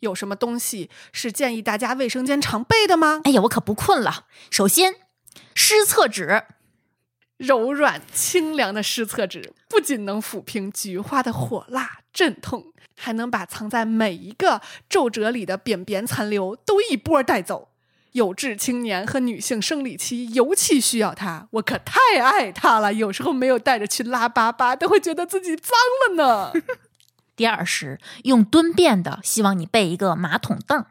[0.00, 3.20] 有什么东西是建议大家卫生间常备的吗？
[3.24, 4.26] 哎呀，我可不困了。
[4.50, 4.94] 首先，
[5.54, 6.44] 湿厕纸，
[7.36, 17.68] 柔软清凉的湿厕纸不仅能抚平菊花的火辣阵痛，还能把藏在每一个皱褶里的便便残留都一波带走。
[18.12, 22.94] 有志青年和女性生理期尤其需要它，我可太爱它了。
[22.94, 25.72] 有时候没有带着去拉粑粑，都会觉得自己脏
[26.08, 26.52] 了呢。
[27.36, 30.84] 第二是用蹲便的，希望你备一个马桶凳。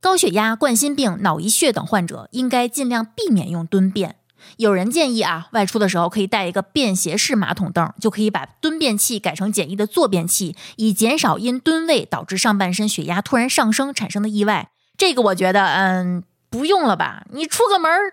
[0.00, 4.16] 高血压、冠心病、脑溢血等患者应该尽量避免用蹲便。
[4.58, 14.70] 有人建议啊，外出的时候可以带一个便携式马桶凳，就可以把蹲便器改成简易的坐便器，以减少因蹲位导致上半身血压突然上升产生的意外。
[14.96, 17.24] 这个我觉得，嗯，不用了吧？
[17.32, 18.12] 你出个门儿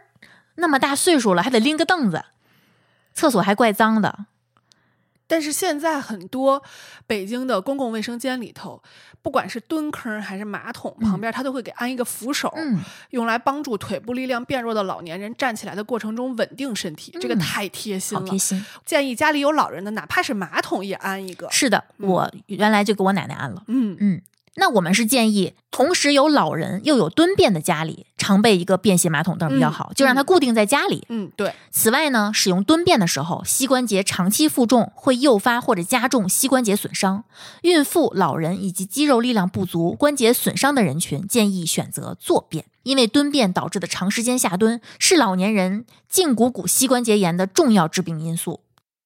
[0.56, 2.24] 那么大岁数了，还得拎个凳子，
[3.14, 4.26] 厕所还怪脏的。
[5.34, 6.62] 但是现在很多
[7.08, 8.80] 北京的公共卫生间里头，
[9.24, 17.18] 不管是蹲坑还是马桶旁边，它都会给安一个扶手，嗯，用来帮助腿部力量变弱的老年人站起来的过程中稳定身体。
[17.20, 18.64] 这个嗯太贴心了，贴心。
[18.86, 21.50] 建议家里有老人的，哪怕是马桶也安一个。
[21.50, 23.64] 是的，我原来就给我奶奶安了。
[23.66, 24.22] 嗯，嗯，
[24.56, 31.04] 那我们是建议，同时有老人又有蹲便的家里，常备一个便携马桶凳比较好，就让它固定在家里。
[31.10, 37.24] 嗯，对，此外呢，使用蹲便的时候，膝关节长期负重会诱发或者加重膝关节损伤。
[37.64, 48.60] 孕妇、老人以及肌肉力量不足、关节损伤的人群，建议选择坐便，因为蹲便导致的长时间下蹲是老年人胫骨骨膝关节炎的重要致病因素。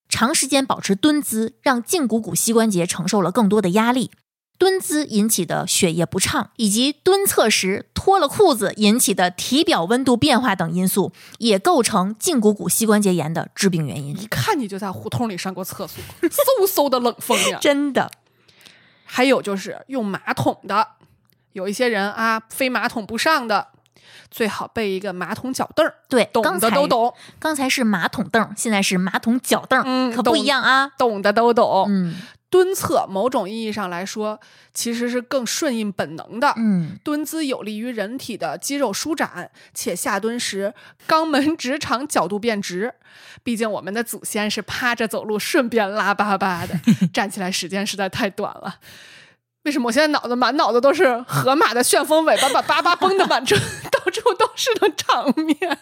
[0.10, 4.12] 长时间保持蹲姿，让胫骨骨膝关节承受了更多的压力。
[4.58, 14.20] 蹲姿引起的血液不畅，以及蹲厕时脱了裤子引起的体表温度变化等因素，也构成胫骨骨膝关节炎的致病原因。
[14.20, 17.60] 一看你就在胡同里上过厕所，嗖嗖的冷风呀。
[17.62, 18.10] 真的，
[19.06, 20.88] 还有就是用马桶的，
[21.54, 23.68] 有一些人啊，非马桶不上的，
[24.32, 30.88] 最好备一个马桶脚凳儿，对，懂的都懂，刚才是马桶凳，现在是马桶脚凳，嗯可不一样啊。
[30.98, 31.86] 懂的都懂。
[31.88, 32.16] 嗯
[32.50, 34.40] 蹲厕某种意义上来说，
[34.74, 36.54] 其实是更顺应本能的。
[36.58, 40.74] 嗯，蹲姿有利于人体的肌肉舒展，且下蹲时
[41.08, 42.94] 肛门直肠角度变直。
[43.44, 46.80] 毕竟我们的祖先是趴着走路，顺便拉粑粑的，
[47.14, 48.80] 站起来时间实在太短了。
[49.64, 53.56] 为什么我现在脑子满脑子都是河马的旋风尾巴把粑粑崩的满处
[53.92, 55.78] 到处都是的场面？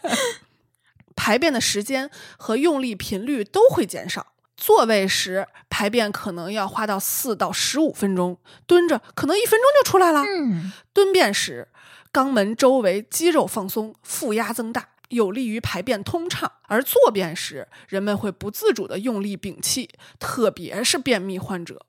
[1.15, 4.34] 排便的时间和用力频率都会减少。
[4.58, 10.24] 坐位时排便可能要花到四到十五分钟，蹲着可能一分钟就出来了。
[10.24, 11.68] 嗯，蹲便时，
[12.13, 19.89] 肛门周围肌肉放松，负压增大，有利于排便通畅；而坐便时，人们会不自主的用力屏气，
[20.20, 21.86] 特别是便秘患者，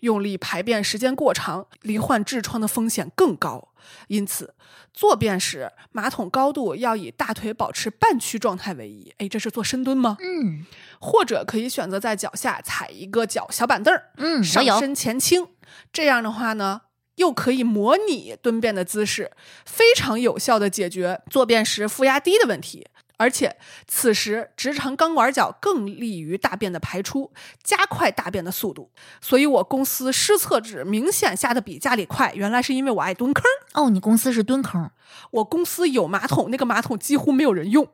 [0.00, 3.68] 用力排便时间过长，罹患痔疮的风险更高。
[4.08, 4.54] 因此，
[4.92, 9.12] 坐便时马桶高度要以大腿保持半屈状态为宜。
[9.18, 10.16] 哎，这是做深蹲吗？
[10.20, 10.64] 嗯
[11.00, 15.46] 或者可以选择在脚下踩一个脚小板凳儿，嗯，上身前倾，
[15.92, 16.80] 这样的话呢，
[17.14, 19.30] 又可以模拟蹲便的姿势，
[19.64, 22.88] 非常有效的解决坐便时负压低的问题。
[23.18, 28.90] 而且此时直肠钢管角更利于大便的排出，加快大便的速度。
[29.20, 33.44] 所以我公司湿厕纸明显下的比家里快，原来是因为我爱蹲坑。
[33.74, 34.90] 哦，你公司是蹲坑，
[35.32, 37.88] 我公司有马桶，那个马桶几乎没有人用，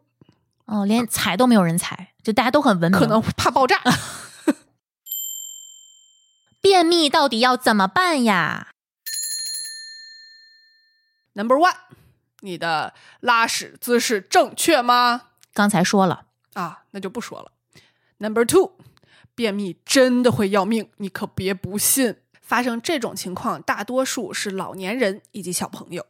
[0.67, 3.01] 哦，连踩都没有人踩，就大家都很文明。
[3.01, 3.81] 可能怕爆炸。
[6.61, 8.69] 便秘到底要怎么办呀
[11.35, 11.75] ？Number one，
[12.45, 15.23] 你的拉屎姿势正确吗？
[15.55, 17.51] 刚才说了，啊，那就不说了。
[18.19, 18.73] Number two，
[19.35, 22.17] 便秘真的会要命，你可别不信。
[22.43, 26.07] 发生这种情况，大多数是老年人以及小朋友。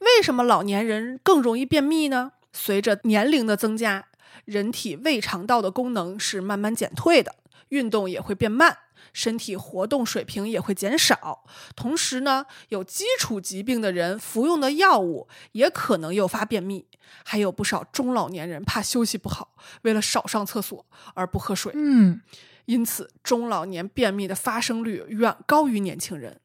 [0.00, 2.32] 为什么老年人更容易便秘呢？
[2.52, 4.08] 随着年龄的增加，
[4.44, 7.36] 人体胃肠道的功能是慢慢减退的，
[7.70, 8.78] 运动也会变慢，
[9.12, 11.44] 身体活动水平也会减少。
[11.74, 16.86] 同时呢，有基础疾病的人服用的药物也可能诱发便秘。
[17.24, 21.72] 还有不少中老年人怕休息不好，为了少上厕所而不喝水。
[21.74, 22.20] 嗯，
[22.66, 26.40] 因此，中老年便秘的发生率远高于年轻人，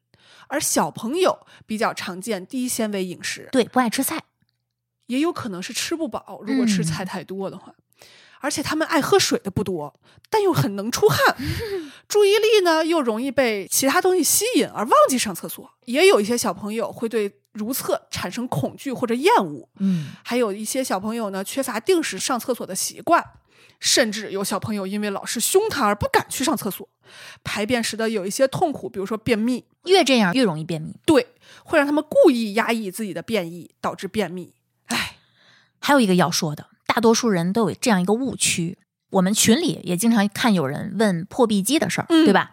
[0.48, 4.24] 而小朋友比较常见低纤维饮食，对，不爱吃菜。
[5.06, 7.72] 也有可能是吃不饱，如果吃菜太多的话。
[8.40, 9.98] 而且他们爱喝水的不多，
[10.30, 11.36] 但又很能出汗，
[12.08, 15.70] 注意力呢又容易被其他东西吸引而忘记上厕所。
[15.84, 23.24] 也有一些小朋友会对如厕产生恐惧或者厌恶，嗯，还有一些小朋友呢缺乏定时上厕所的习惯，
[23.80, 26.88] 甚至有小朋友因为老师凶他而不敢去上厕所，
[27.44, 30.96] 排便时的有一些痛苦，比如说便秘，越这样越容易便秘。
[31.06, 31.28] 对，
[31.64, 34.52] 会让他们故意压抑自己的便意，导致便秘。
[34.86, 35.16] 唉，
[35.78, 38.78] 还有一个要说的，大多数人都有这样一个误区，
[39.10, 42.52] 我们群里也经常看有人问破壁机的事儿，嗯对吧？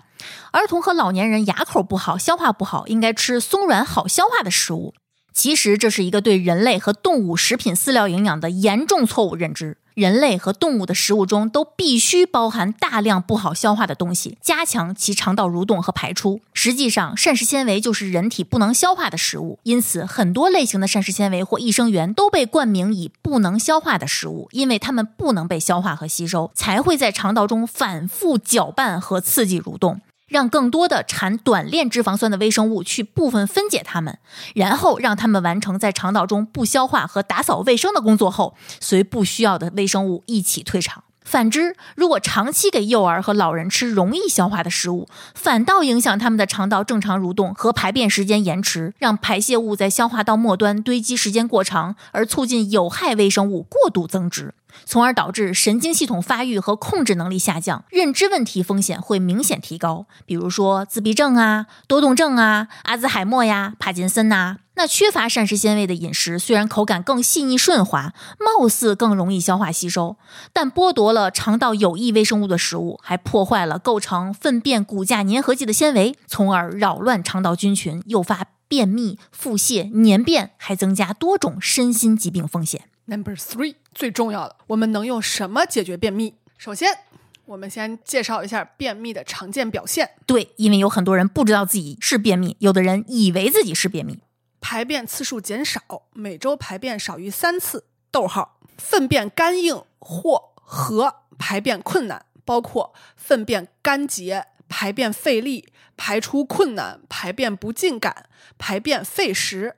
[0.51, 4.93] 儿童和老年人牙口不好、消化不好，应该吃松软好消化的食物。
[5.33, 9.77] 其实这是一个对人类和动物食品饲料营养的严重错误认知。
[9.93, 16.41] 人类和动物的食物中都必须包含大量不好消化的东西，加强其肠道蠕动和排出。
[16.53, 30.01] 实际上，膳食纤维就是人体不能消化的食物，因此很多类型的膳食纤维或益生元都被冠名以不能消化的食物，因为它们不能被消化和吸收，才会在肠道中反复搅拌和刺激蠕动。
[30.33, 34.17] 让更多的产短链脂肪酸的微生物去部分分解它们，
[34.55, 41.03] 然后让它们完成在肠道中不消化和打扫卫生的工作后，随不需要的微生物一起退场。
[41.23, 54.55] 反之，如果长期给幼儿和老人吃容易消化的食物，反倒影响他们的肠道正常蠕动和排便时间延迟，让排泄物在消化道末端堆积时间过长，而促进有害微生物过度增殖。
[54.85, 70.17] 从而导致神经系统发育和控制能力下降，认知问题风险会明显提高，比如说自闭症啊、多动症啊、阿兹海默呀、帕金森呐、那缺乏膳食纤维的饮食，虽然口感更细腻顺滑，貌似更容易消化吸收，
[70.51, 82.85] 但剥夺了肠道有益微生物的食物，还破坏了构成粪便骨架粘合剂的纤维，从而扰乱肠道菌群，诱发便秘、腹泻、粘便，还增加多种身心疾病风险。
[83.05, 86.35] Number three，最重要的，我们能用什么解决便秘？
[86.57, 86.99] 首先，
[87.45, 94.19] 我们先介绍一下便秘的常见表现：对，因为有很多人不知道自己是便秘，有的人以为自己是便秘。
[94.61, 95.81] 排便次数减少，
[96.13, 97.85] 每周排便少于三次。
[98.09, 109.75] 逗号，粪便干硬或和排便困难，包括粪便干结、排便费力、排出困难、排便不尽感、排便费时、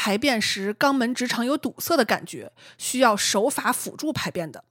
[0.00, 4.62] 排便时肛门直肠有堵塞的感觉，需要手法辅助排便的。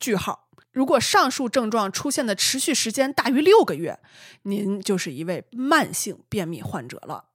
[0.00, 0.48] 句号。
[0.72, 4.00] 如果上述症状出现的持续时间大于六个月，
[4.42, 7.26] 您就是一位慢性便秘患者了。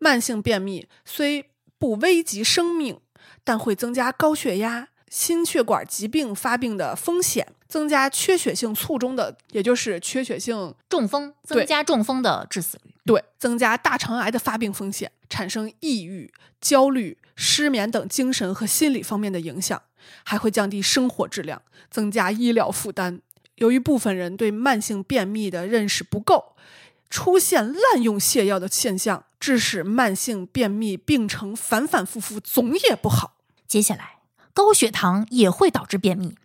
[0.00, 2.98] 慢性便秘虽不危及生命，
[3.44, 12.94] 但会增加高血压、心血管疾病发病的风险，增加缺血性卒中的，也就是缺血性中风增加中风的致死率。
[13.04, 19.82] 对，增加大肠癌的发病风险，产生抑郁、焦虑、失眠等精神和心理方面的影响，
[20.24, 23.20] 还会降低生活质量，增加医疗负担。
[23.56, 26.56] 由于部分人对慢性便秘的认识不够，
[27.10, 33.34] 出现滥用泻药的现象，致使慢性便秘病程反反复复，总也不好。
[33.68, 34.21] 接下来，
[34.52, 36.36] 高血糖也会导致便秘。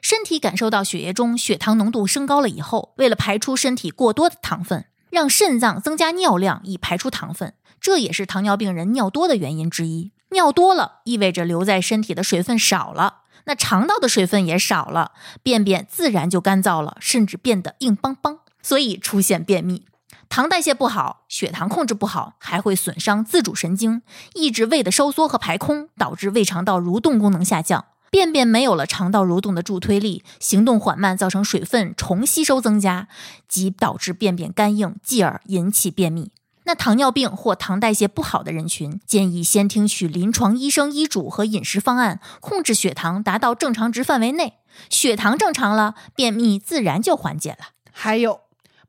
[0.00, 10.12] 身体感受到血液中血糖浓度升高了以后，为了排出身体过多的糖分，让肾脏增加尿量以排出糖分，这也是糖尿病人尿多的原因之一。
[10.30, 19.86] 尿多了意味着留在身体的水分少了，那肠道的水分也少了，便便自然就干燥了，甚至变得硬邦邦，所以出现便秘。
[20.30, 24.02] 糖代谢不好，血糖控制不好，还会损伤自主神经，
[24.34, 27.86] 抑制胃的收缩和排空，导致胃肠道蠕动功能下降。
[28.12, 33.08] 便便没有了肠道蠕动的助推力，行动缓慢，造成水分重吸收增加，
[33.48, 36.30] 即导致便便干硬，继而引起便秘。
[36.62, 44.54] 那糖尿病或糖代谢不好的人群，建议先听取临床医生医嘱和饮食方案，控制血糖达到正常值范围内。
[44.88, 47.70] 血糖正常了，便秘自然就缓解了。
[47.90, 48.42] 还有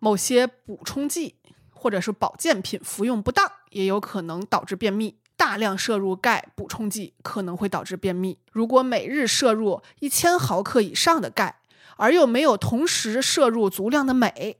[0.03, 1.35] 某些补充剂
[1.69, 5.19] 或者是保健品服用不当，也有可能导致便秘。
[5.37, 8.39] 大量摄入钙补充剂可能会导致便秘。
[8.51, 11.59] 如果每日摄入一千毫克以上的钙，
[11.97, 14.57] 而又没有同时摄入足量的镁，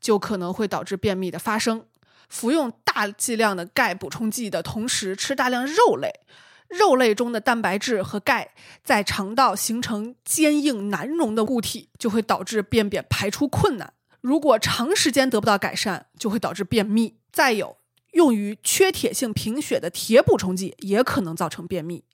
[0.00, 1.84] 就可能会导致便秘的发生。
[2.28, 6.20] 服用大剂量的钙补充剂的同时吃大量肉类，
[6.68, 13.92] 肉类中的蛋白质和钙在肠道形成坚硬难溶的固体，就会导致便便排出困难。
[14.24, 17.18] 如果长时间得不到改善，就会导致便秘。
[17.30, 17.76] 再有，
[18.12, 22.04] 用于缺铁性贫血的铁补充剂也可能造成便秘。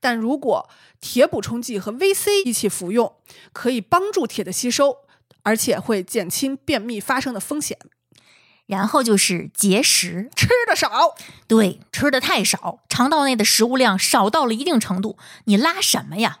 [0.00, 0.68] 但如果
[1.00, 3.14] 铁补充剂和 VC 一起服用，
[3.52, 4.96] 可以帮助铁的吸收，
[5.44, 7.78] 而且会减轻便秘发生的风险。
[8.66, 11.14] 然后就是节食，吃的少，
[11.46, 16.40] 对，吃的太少，肠道内的食物量少到了一定程度，你拉什么呀？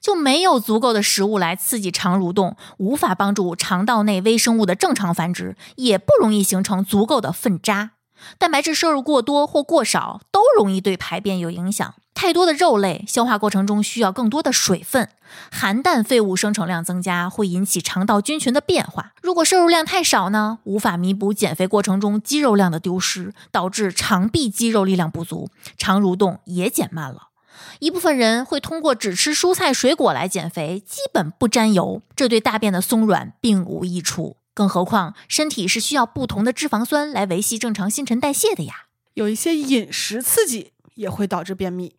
[0.00, 7.92] 就没有足够的食物来刺激肠蠕动，无法帮助肠道内微生物的正常繁殖，也不容易形成足够的粪渣。
[8.38, 11.94] 蛋白质摄入过多或过少都容易对排便有影响。
[12.12, 15.08] 太多的肉类，消化过程中需要更多的水分，
[15.50, 19.12] 含氮废物生成量增加会引起肠道菌群的变化。
[19.22, 25.48] 如果摄入量太少呢，无法弥补减肥过程中肌肉量的丢失，导致肠壁肌肉力量不足，
[25.78, 27.29] 肠蠕动也减慢了。
[27.78, 34.36] 一部分人会通过只吃蔬菜水果来减肥，基本不沾油，这对大便的松软并无益处。
[34.52, 38.86] 更何况，身体是需要不同的脂肪酸来维系正常新陈代谢的呀。
[39.14, 41.94] 有一些饮食刺激也会导致便秘，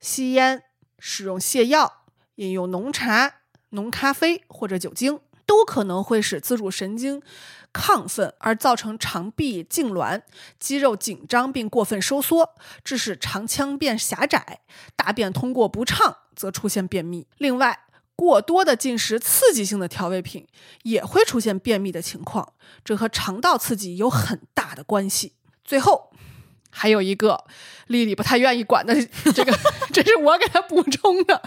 [0.00, 0.62] 吸烟、
[0.98, 2.02] 使用泻药、
[2.36, 3.36] 饮用浓茶、
[3.70, 7.22] 浓咖啡或者酒精，都可能会使自主神经
[7.72, 10.22] 亢奋，而造成肠壁痉挛、
[10.58, 12.54] 肌肉紧张并过分收缩，
[12.84, 14.60] 致使肠腔变狭窄，
[14.94, 17.26] 大便通过不畅，则出现便秘。
[17.38, 17.80] 另外，
[18.14, 20.46] 过多的进食刺激性的调味品
[20.82, 22.52] 也会出现便秘的情况，
[22.84, 25.32] 这和肠道刺激有很大的关系。
[25.64, 26.12] 最后，
[26.70, 27.44] 还有一个
[27.86, 28.94] 丽丽不太愿意管的
[29.34, 29.58] 这个，
[29.92, 31.42] 这是我给她补充的，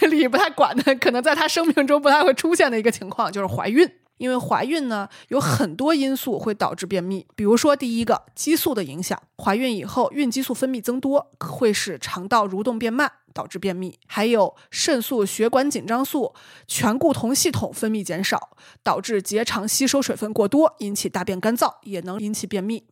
[0.00, 3.88] 丽丽不太管的，可能在她生命中不太会出现的一个情况，就是怀孕。
[4.18, 13.12] 因为怀孕呢，有很多因素会导致便秘，比如说第一个激素的影响，怀孕以后孕激素分泌增多，会使肠道蠕动变慢。
[13.36, 16.34] 导致便秘，还有肾素、血管紧张素、
[16.66, 22.84] 醛固酮系统分泌减少，导致结肠吸收水分过多，引起大便干燥，也能引起便秘。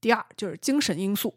[0.00, 1.34] 第二就是精神因素，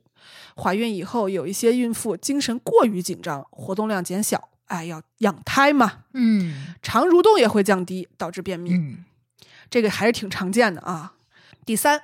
[0.56, 9.04] 怀孕以后有一些孕妇精神过于紧张，活动量减小，哎，要养胎嘛，嗯肠蠕动也会降低，导致便秘，嗯
[9.74, 11.14] 这个还是挺常见的啊。
[11.66, 12.04] 第三，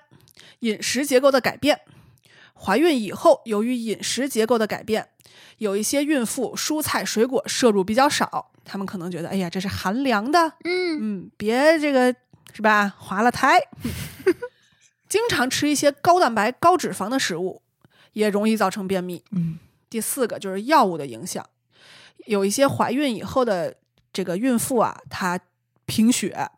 [0.62, 1.82] 饮食结构的改变，
[2.56, 5.10] 怀孕以后由于饮食结构的改变。
[5.60, 12.16] 有一些孕妇蔬菜水果摄入比较少，他们可能觉得，哎呀，这是寒凉的，嗯嗯，别这个
[12.56, 13.60] 是吧，滑了胎。
[15.08, 17.62] 经常吃一些高蛋白、高脂肪的食物，
[18.14, 19.24] 也容易造成便秘。
[19.30, 19.60] 嗯
[19.92, 21.48] 第四个就是药物的影响，
[22.26, 23.76] 有一些怀孕以后的
[24.12, 25.40] 这个孕妇啊，她
[25.86, 26.50] 贫血，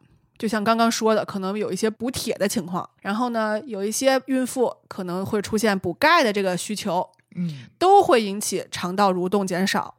[0.42, 2.90] 就像刚刚说的，可能有一些补铁的情况。
[3.02, 7.08] 然后呢，有一些孕妇可能会出现补钙的这个需求。
[7.36, 9.94] 嗯都会引起肠道蠕动减少。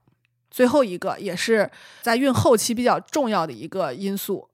[0.50, 1.70] 最后一个也是
[2.02, 4.48] 在孕后期比较重要的一个因素，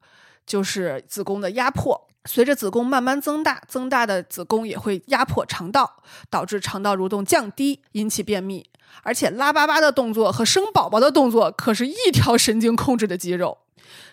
[0.46, 2.06] 就是子宫的压迫。
[2.26, 8.68] 随着子宫慢慢增大，增大的子宫也会压迫肠道，导致肠道蠕动降低，引起便秘。
[9.02, 13.56] 而且拉粑粑的动作和生宝宝的动作可是一条神经控制的肌肉，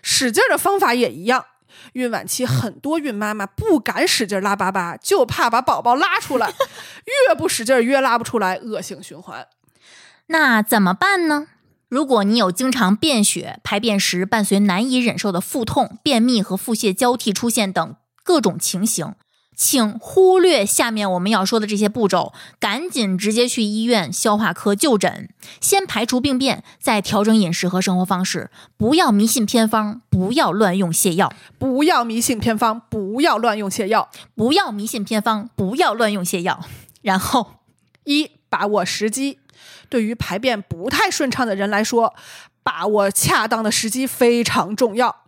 [0.02, 1.46] 使劲儿的方法也一样。
[1.94, 6.54] 孕晚期很多孕妈妈不敢使劲拉粑粑，就怕把宝宝拉出来，
[7.30, 9.48] 越不使劲儿越拉不出来，恶性循环。
[10.28, 11.48] 那怎么办呢？
[11.88, 19.14] 如果你有经常便血、排便时伴随难以忍受的腹痛、便秘和腹泻交替出现等各种情形，
[19.56, 25.30] 请忽略下面我们要说的这些步骤，赶紧直接去医院消化科就诊，
[25.62, 28.52] 先排除病变，再调整饮食和生活方式。
[28.78, 34.10] 不要迷信偏方，不要乱用泻药，不要迷信偏方，不要乱用泻药。
[34.36, 36.66] 不要迷信偏方，不要乱用泻药。
[37.02, 37.60] 然后，
[38.04, 39.40] 一、把握时机。
[39.88, 42.14] 对于排便不太顺畅的人来说，
[42.64, 45.24] 把握恰当的时机非常重要。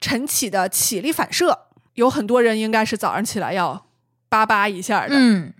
[0.00, 1.65] 晨起的起立反射，
[1.96, 3.86] 有很多人应该是早上起来要
[4.30, 5.52] 叭叭一下的，嗯，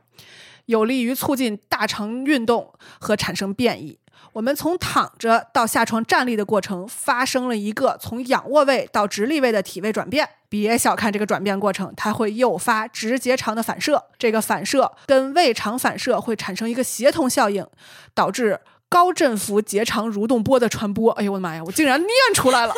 [0.64, 3.99] 有利于促进大肠运动和产生便意。
[4.34, 10.28] 我们从躺着到下床站立的过程，发生了一个从仰卧位到直立位的体位转变。
[10.49, 14.05] 别小看这个转变过程，它会诱发直结肠的反射。
[14.18, 17.66] 这个反射跟胃肠反射会产生一个协同效应，
[18.14, 18.61] 导致
[18.91, 21.12] 高振幅结肠蠕动波的传播。
[21.12, 22.74] 哎呦我的妈呀，我竟然念出来了！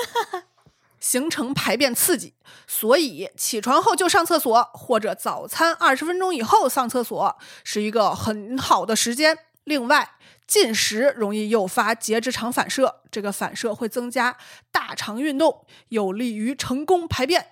[1.01, 2.35] 形成排便刺激，
[2.67, 9.39] 所以起床后就上厕所，或者早餐二十分钟以后上厕所是一个很好的时间。
[9.65, 10.13] 另外，
[10.47, 14.37] 进食容易诱发结直肠反射，这个反射会增加
[14.73, 17.49] 大肠运动，有利于成功排便。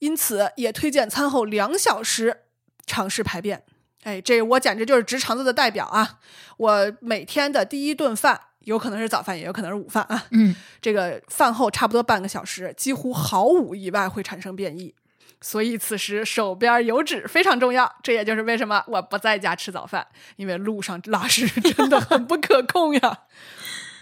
[0.00, 2.42] 因此，也推荐餐后两小时
[2.84, 3.64] 尝试排便。
[4.02, 6.18] 哎，这我简直就是直肠子的代表啊！
[6.58, 10.24] 我每天的第一顿饭，有可能是早饭，也有可能是午饭啊。
[10.30, 14.94] 嗯，这个饭后差不多半个小时，几乎毫无意外会产生变异。
[15.40, 20.06] 所以此时手边有纸非常重要，这也就是为什么我不在家吃早饭，
[20.36, 23.20] 因为路上拉屎真的很不可控呀。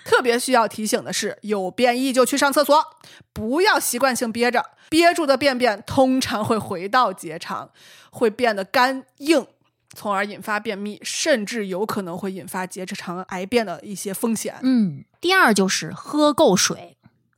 [0.05, 2.85] 特别需要提醒的是，有便意就去上厕所，
[3.33, 7.71] 不要习惯性憋着，憋住的便便通常会回到结肠，
[8.11, 9.47] 会变得干硬，
[9.95, 14.57] 从而引发便秘，甚至有可能会引发结肠癌变的一些风险。
[14.63, 16.97] 嗯，第二就是喝够水，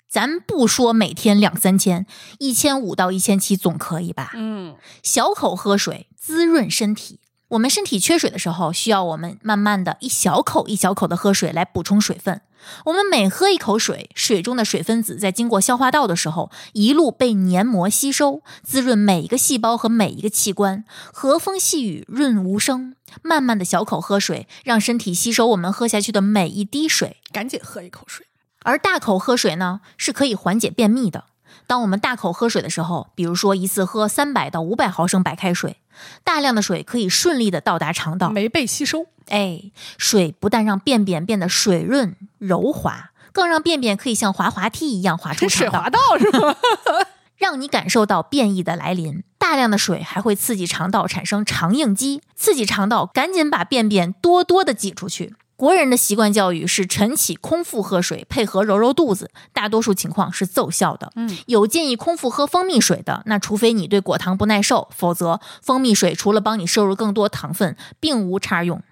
[0.08, 2.06] 咱不说每天两三千，
[2.38, 4.30] 一千五到一千七总可以吧？
[4.34, 7.20] 嗯，小口喝水，滋润身体。
[7.54, 12.40] 我们身体缺水的时候，需要我们慢慢的一小口一小口的喝水来补充水分。
[12.86, 20.84] 我们每喝一口水，水中的水分子在经过消化道的时候，一路被黏膜吸收，滋润每一个细胞和每一个器官。
[21.12, 27.18] 和风细雨润无声，慢慢的小口喝水，让身体吸收我们喝下去的每一滴水。
[27.30, 28.26] 赶紧喝一口水。
[28.64, 31.26] 而大口喝水呢，是可以缓解便秘的。
[31.68, 35.76] 当我们大口喝水的时候，比如说一次喝三百到五百毫升白开水，
[36.22, 38.30] 大量的水可以顺利的到达肠道。
[38.30, 46.54] 没被吸收，哎，水不但让便便变得水润柔滑，更让便便可以像滑滑梯一样滑出水滑道是吗？
[47.36, 49.22] 让你感受到便意的来临。
[49.38, 55.34] 大量的水还会刺激肠道产生肠应激，刺激肠道赶紧把便便多多的挤出去。
[55.56, 61.12] 国人的习惯教育是晨起空腹喝水，配合揉揉肚子，大多数情况是奏效的。
[61.14, 68.82] 嗯，有建议空腹喝蜂蜜水的，那除非你对果糖不耐受，否则蜂蜜水除了帮你摄入更多糖分，并无差用。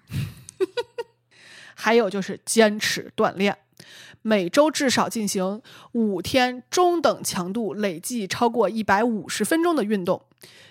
[1.75, 3.59] 还有就是坚持锻炼，
[4.23, 5.61] 每周至少进行
[5.91, 10.23] 五天中等强度、累计超过一百五十分钟的运动。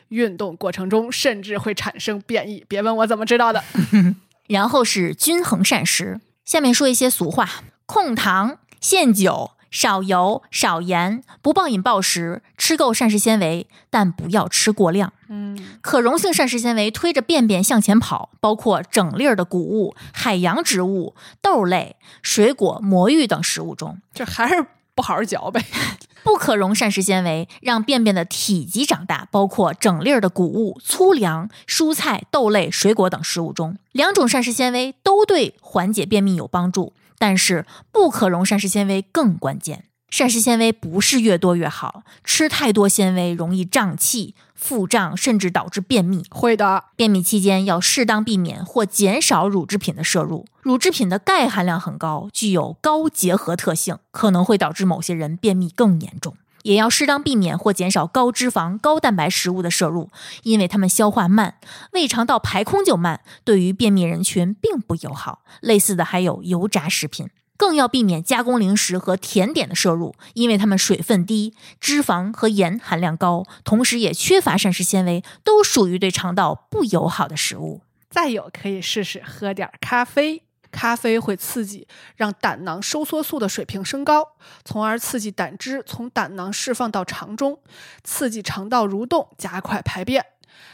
[0.08, 3.64] 运动过程中甚至会产生变异，别问我怎么知道的。
[4.52, 6.20] 然后是均衡膳食。
[6.44, 7.48] 下面说一些俗话：
[7.86, 15.14] 控糖、限酒、少油、少盐，不暴饮暴食，吃够膳食纤维，但不要吃过量。
[15.30, 24.02] 嗯，可溶性膳食纤维推着便便向前跑，包括整粒儿的谷物、海洋植物、豆类、水果、魔芋等食物中。
[24.14, 24.66] 这还是
[25.02, 25.66] 不好好嚼呗。
[26.24, 33.80] 不可溶膳食纤维让便便的体积长大，包括整粒儿的谷物、粗粮、蔬菜、豆类、水果等食物中。
[33.92, 39.86] 两种膳食纤维都对缓解便秘有帮助，但是不可溶膳食纤维更关键。
[40.12, 46.24] 膳食纤维不是越多越好，吃太多纤维容易胀气、腹胀，甚至导致便秘。
[46.30, 50.46] 会的，便秘期间要适当避免或减少乳制品的摄入。
[50.62, 56.38] 乳制品的钙含量很高，具有高结合特性，可能会导致某些人便秘更严重。
[56.62, 60.12] 也要适当避免或减少高脂肪、高蛋白食物的摄入，
[60.44, 61.56] 因为它们消化慢，
[61.94, 65.42] 胃肠道排空就慢，对于便秘人群并不友好。
[65.62, 67.28] 类似的还有油炸食品。
[67.62, 77.82] 更要避免加工零食和甜点的摄入，因为它们水分低、脂肪和盐含量高，同时也缺乏膳食纤维，都属于对肠道不友好的食物。
[78.10, 80.42] 再有可以试试喝点咖啡，
[80.72, 84.30] 咖啡会刺激让胆囊收缩素的水平升高，
[84.66, 87.60] 从而刺激胆汁从胆囊释放到肠中，
[88.04, 90.26] 刺激肠道蠕动，加快排便。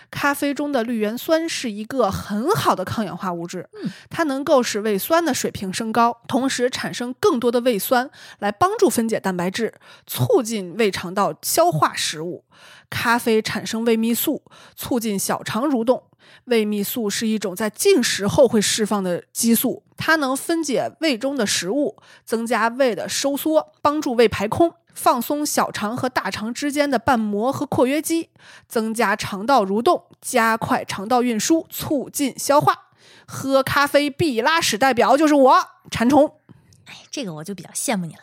[0.09, 3.69] 咖啡中的绿原酸是一个很好的抗氧化物质，
[4.09, 8.09] 它能够使胃酸的水平升高，同时产生更多的胃酸
[8.39, 9.73] 来帮助分解蛋白质，
[10.05, 12.45] 促进胃肠道消化食物。
[12.89, 14.43] 咖啡产生胃泌素，
[14.75, 16.03] 促进小肠蠕动。
[16.45, 24.73] 胃泌素是一种在进食后会释放的激素，它能分解胃中的食物，增加胃的收缩，帮助胃排空。
[24.97, 28.29] 放松小肠和大肠之间的瓣膜和括约肌，
[28.67, 32.87] 增加肠道蠕动，加快肠道运输，促进消化。
[33.27, 36.33] 喝咖啡必拉屎代表就是我馋虫。
[36.85, 38.21] 哎，这个我就比较羡慕你了。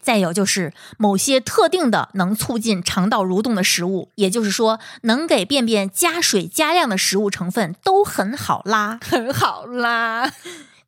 [0.00, 10.32] 再有就是某些特定的能促进肠道蠕动的食物，也就是说能给便便加水加量的食物成分都很好拉，很好拉。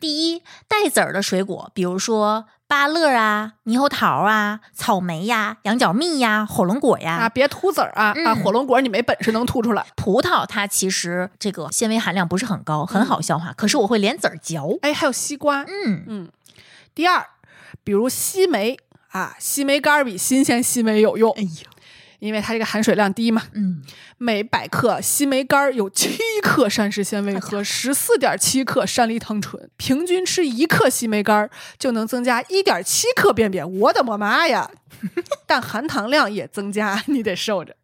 [0.01, 2.47] 第一，带籽儿的水果，比如说。
[2.67, 8.15] 芭乐啊，猕猴桃啊，草莓呀，羊角蜜呀，火龙果呀，啊，别吐籽儿啊！
[8.25, 9.87] 啊，火龙果你没本事能吐出来。
[9.95, 14.79] 葡萄它其实这个纤维含量不是很高，很好消化，可是我会连籽儿嚼。
[14.81, 16.29] 哎，还有西瓜，嗯嗯。
[16.95, 17.25] 第二，
[17.85, 18.79] 比如西梅
[19.11, 21.33] 啊，西梅干比新鲜西梅有用。
[21.37, 21.74] 哎呦。
[22.25, 23.83] 因为它这个含水量低嘛，嗯，
[24.17, 34.71] 每百克西梅干有七克膳食纤维和十四点七克山梨糖醇，平均吃一克西梅干就能增加一点七克便便，我的我妈呀！
[35.47, 37.77] 但含糖量也增加，你得受着。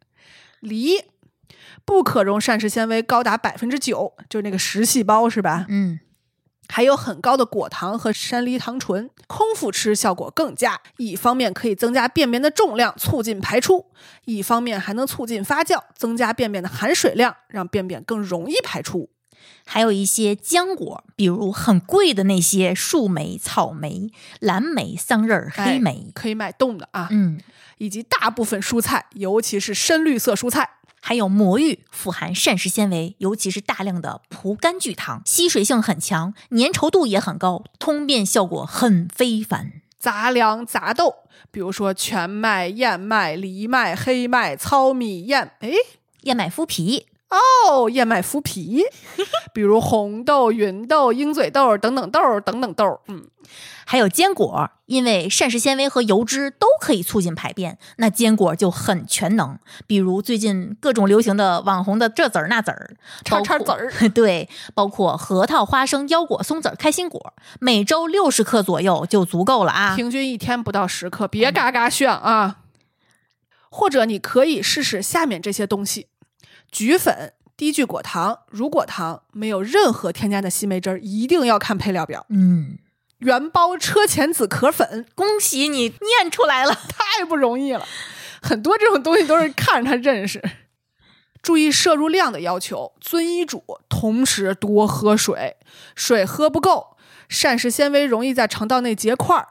[0.61, 1.03] 梨，
[1.84, 5.66] 不可溶膳食纤维高达百分之九，就是那个实细胞是吧？
[5.68, 6.01] 嗯，
[6.70, 10.80] 还有很高的果糖和山梨糖醇，空腹吃效果更佳。
[10.98, 13.86] 一方面可以增加便便的重量，促进排出；
[14.24, 19.10] 一方面还能促进发酵，增加便便的含水量，让便便更容易排出。
[19.66, 27.08] 还有一些浆果，比如很贵的那些树莓、草莓、蓝莓、桑葚、黑莓，可以买冻的啊。
[27.10, 27.40] 嗯，
[27.78, 30.68] 以及大部分蔬菜，尤其是深绿色蔬菜。
[31.01, 39.72] 还有魔芋，富含膳食纤维，尤其是大量的葡甘聚糖，吸水性很强，粘稠度也很高，通便效果很非凡。
[39.98, 41.16] 杂粮杂豆，
[41.51, 45.72] 比如说全麦、燕麦、藜麦、黑麦、糙米、燕，哎，
[46.22, 47.07] 燕麦麸皮。
[47.30, 48.82] 哦，燕麦麸皮，
[49.54, 53.24] 比如红豆、芸豆、鹰嘴豆等等豆等等豆，嗯，
[53.86, 59.56] 还有坚果，因为膳食纤维和油脂都可以促进排便，那坚果就很全能。
[59.86, 72.56] 比如最近各种流行的网红的这籽儿那籽儿，叉叉籽儿， 对，包括核桃、花生、腰果、松子、开心果，每周六十克左右就足够了啊，平均一天不到十克，别嘎嘎炫啊。
[73.70, 76.08] 或者你可以试试下面这些东西。
[76.70, 82.24] 菊粉、低聚果糖、乳果糖，没有任何添加的西梅汁儿，一定要看配料表。
[82.28, 82.78] 嗯，
[83.18, 87.86] 原包车前子壳粉，恭喜你念出来了，太不容易了。
[88.40, 90.42] 很多这种东西都是看着它认识。
[91.42, 95.56] 注意摄入量的要求，遵医嘱，同时多喝水。
[95.94, 96.96] 水喝不够，
[97.28, 99.46] 膳食纤维容易在肠道内结块，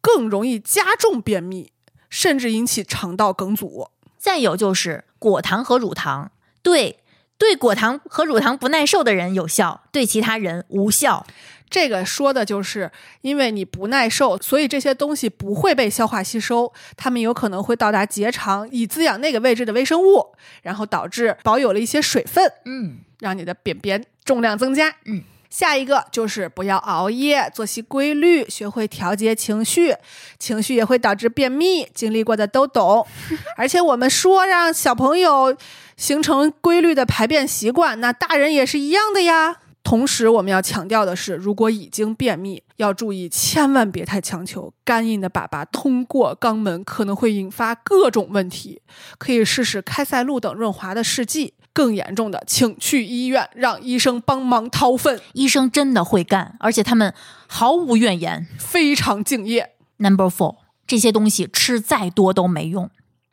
[0.00, 1.72] 更容易加重便秘，
[2.10, 3.90] 甚至引起肠道梗阻。
[4.16, 6.32] 再有就是果糖和乳糖。
[6.68, 6.98] 对，
[7.38, 11.26] 对果糖和乳糖不耐受的人有效，对其他人无效。
[11.70, 12.90] 这个说的就是
[13.22, 24.94] 因为你不耐受，所以这些东西不会被消化吸收，它们有可能会到达结肠，以滋养那个位置的微生物，然后导致保有了一些水分，嗯，让你的便便重量增加。
[25.06, 29.94] 嗯，下一个就是不要熬夜，作息规律，学会调节情绪，
[30.38, 33.06] 情绪也会导致便秘，经历过的都懂。
[33.56, 35.56] 而且我们说让小朋友。
[35.98, 39.56] 形成规律的排便习惯，那大人也是一样的呀。
[39.82, 44.72] 同时，我们要强调的是，如果已经便秘，要注意千万别太强求。
[44.84, 48.80] 干硬的粑粑通过肛门可能会引发各种问题，
[49.18, 51.54] 可以试试开塞露等润滑的试剂。
[51.72, 55.20] 更严重的，请去医院，让医生帮忙掏粪。
[55.32, 57.14] 医生真的会干，而且他们
[57.46, 59.74] 毫无怨言，非常敬业。
[59.96, 62.90] Number four，这些东西吃再多都没用。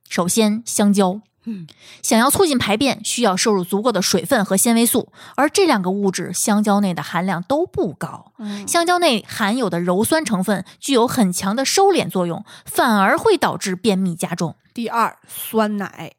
[0.09, 1.21] 首先，香蕉。
[1.45, 1.67] 嗯，
[2.01, 8.31] 想要促进排便，需要摄入足够的水分和纤维素，而这两个物质香蕉内的含量都不高。
[8.39, 14.55] 嗯，香蕉内含有的鞣酸成分具有很强的收敛作用，反而会导致便秘加重。
[14.73, 16.13] 第二，酸奶，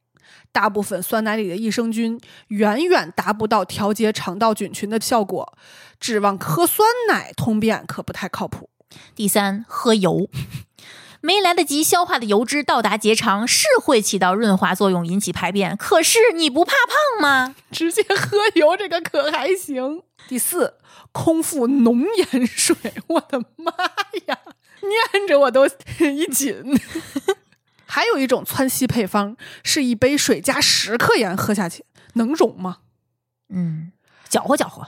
[0.53, 5.57] 大部分酸奶里的益生菌远远达不到调节肠道菌群的效果，
[6.01, 8.71] 指望喝酸奶通便可不太靠谱。
[9.15, 10.31] 第三，喝油。
[11.27, 15.77] 没来得及消化的油脂到达结肠是会起到润滑作用，引起排便。
[15.77, 17.57] 可是你不怕胖吗？
[17.73, 20.05] 直接喝油这个可还行。
[20.29, 20.75] 第四，
[21.11, 22.77] 空腹浓盐水，
[23.09, 23.73] 我的妈
[24.27, 24.39] 呀，
[25.17, 25.67] 念着我都
[25.99, 26.63] 一紧。
[27.87, 32.77] 还有一种窜稀配方，是一杯水加十克盐喝下去，能溶吗？
[33.49, 33.91] 嗯，
[34.29, 34.87] 搅和搅和。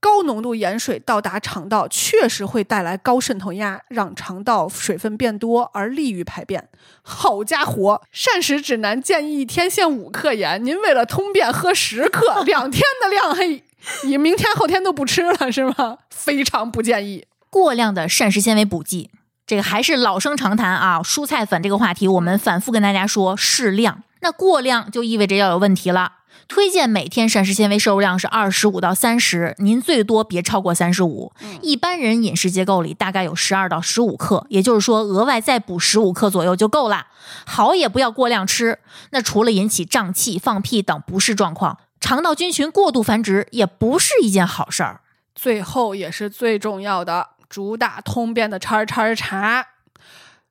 [0.00, 6.68] 高浓度盐水到达肠道，确实会带来高渗透压，让肠道水分变多，而利于排便。
[7.02, 13.62] 好家伙，膳食指南建议一天限五克盐，您为了通便喝十克，两天的量，嘿，
[14.04, 15.98] 你明天后天都不吃了是吗？
[16.10, 17.26] 非常不建议。
[17.50, 19.10] 过量的膳食纤维补剂，
[19.46, 21.02] 这个还是老生常谈啊。
[21.02, 24.02] 蔬菜粉这个话题，我们反复跟大家说，适量。
[24.22, 26.12] 那过量就意味着要有问题了。
[26.48, 31.32] 推荐每天膳食纤维摄入量是二十五到三十，您最多别超过三十五。
[31.62, 37.06] 一般人饮食结构里大概有十二到十五克，也就是说额外再补十五克左右就够了。
[37.46, 38.80] 好也不要过量吃，
[39.10, 45.02] 那除了引起胀气、放屁等不适状况，肠道菌群过度繁殖也不是一件好事儿。
[45.34, 49.68] 最后也是最重要的，主打通便的叉叉茶，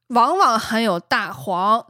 [0.07, 1.85] 往往含有大黄。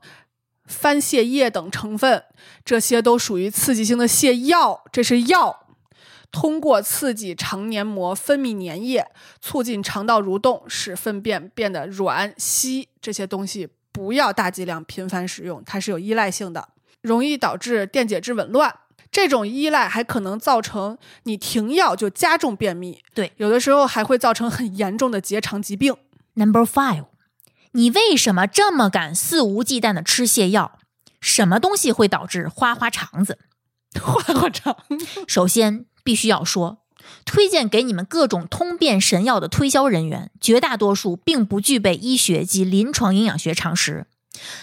[0.69, 2.23] 番泻叶等成分，
[2.63, 4.83] 这些都属于刺激性的泻药。
[4.91, 5.65] 这是药，
[6.31, 9.07] 通过刺激肠黏膜分泌粘液，
[9.41, 12.87] 促进肠道蠕动，使粪便变得软稀。
[13.01, 16.69] 这些东西不要大剂量频繁使用，它是有依赖性的，
[17.01, 18.73] 容易导致电解质紊乱。
[19.11, 23.01] 这种依赖还可能造成你停药就加重便秘。
[23.15, 25.95] 对，有的时候还会造成很严重的结肠疾病。
[26.35, 27.05] Number five。
[27.73, 30.79] 你为什么这么敢肆无忌惮的吃泻药？
[31.21, 33.37] 什么东西会导致花花肠子？
[34.01, 34.77] 花花肠。
[35.27, 36.83] 首先，必须要说，
[37.25, 44.07] 推荐给你们各种通便神药的推销人员，绝大多数并不具备医学及临床营养学常识。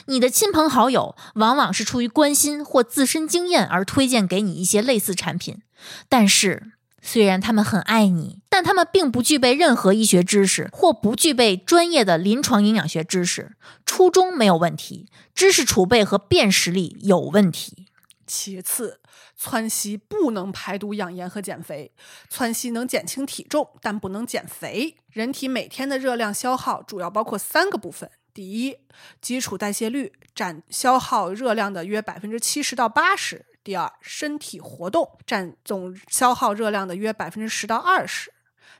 [0.06, 5.60] 你的亲朋好友往往是出于关心或自身经验而推荐给你一些类似产品，
[6.08, 6.72] 但是
[7.06, 13.56] 虽然他们很爱你，但他们并不具备任何医学知识或不具备专业的临床营养学知识。
[13.86, 17.86] 初衷没有问题，知识储备和辨识力有问题。
[18.26, 19.00] 其次，
[19.36, 21.92] 窜稀不能排毒养颜和减肥，
[22.28, 24.96] 窜稀能减轻体重，但不能减肥。
[25.08, 28.78] 人体每天的热量消耗主要包括三个部分：第一，
[29.22, 38.30] 基础代谢率占消耗热量的约百分之七十到八十；第二，身体活动占总消耗热量的约百分之十到二十；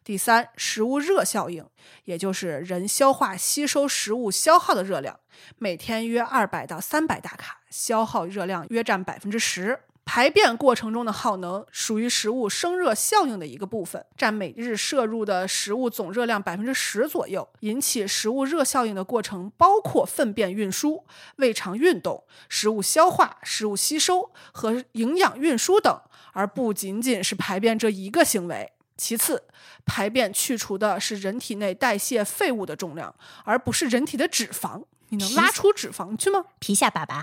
[0.05, 1.69] 第三，食物热效应，
[2.05, 5.19] 也就是人消化吸收食物消耗的热量，
[5.59, 9.77] 每天约二百到三百大卡，消耗热量约占百分之十。
[10.07, 17.47] 排便过程中的耗能属于食物生热效应的一个部分，占每日摄入的食物总热量百分之十左右。
[17.61, 21.05] 引起食物热效应的过程包括粪便运输、
[21.37, 26.01] 胃肠运动、食物消化、食物吸收和营养运输等，
[26.33, 28.73] 而不仅仅是排便这一个行为。
[28.97, 29.43] 其次，
[29.85, 34.85] 排便去除的是人体内代谢废物的重量，而不是人体的脂肪。
[35.09, 36.45] 你能拉出脂肪去吗？
[36.59, 37.23] 皮下粑粑，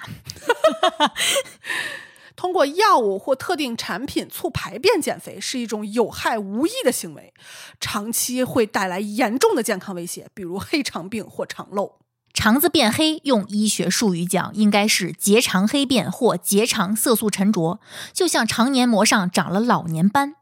[2.36, 7.34] 通过药物或特定产品促排便减肥是一种有害无益的行为，
[7.80, 12.00] 长期会带来严重的健康威胁，比如黑肠病或肠漏。
[12.34, 17.80] 肠子变黑，用医学术语讲，应该是结肠黑便或结肠色素沉着，
[18.12, 20.34] 就像肠黏膜上长了老年斑。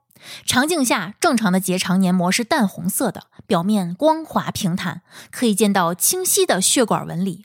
[0.46, 7.44] 肠镜下，正常的结肠黏膜是淡红色的，表面光滑平坦，可以见到清晰的血管纹理。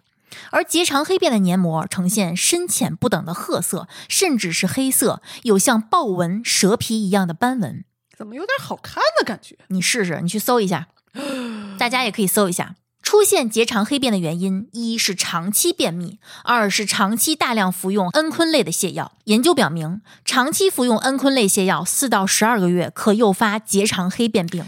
[0.50, 7.84] 而结肠黑便的黏膜呈现深浅不等的褐色，甚至是黑色，有像豹纹、蛇皮一样的斑纹。
[8.16, 9.58] 怎么有点好看的感觉？
[9.68, 10.88] 你试试，你去搜一下，
[11.78, 12.76] 大家也可以搜一下。
[13.02, 19.12] 出现结肠黑便的原因，一是长期便秘，二是长期大量服用蒽醌类的泻药。
[19.26, 24.66] 研究表明，长期服用蒽醌类泻药四到十二个月可诱发结肠黑便病。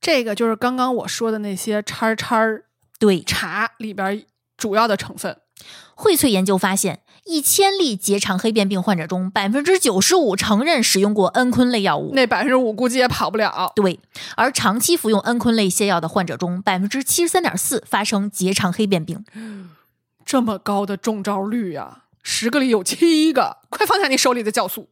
[0.00, 2.38] 这个就是刚刚我说的那些叉叉
[3.00, 4.24] 对，茶里边
[4.62, 5.38] 主要的成分。
[5.96, 12.12] 荟萃研究发现，一千例结肠黑便病患者中，百分之九十五承认使用过蒽醌类药物。
[12.14, 13.72] 那百分之五估计也跑不了。
[13.74, 13.98] 对，
[14.36, 19.24] 而长期服用蒽醌类泻药的患者中，百分之七十三点四发生结肠黑便病。
[20.24, 23.58] 这么高的中招率呀、十个里有七个！
[23.68, 24.88] 快放下你手里的酵素。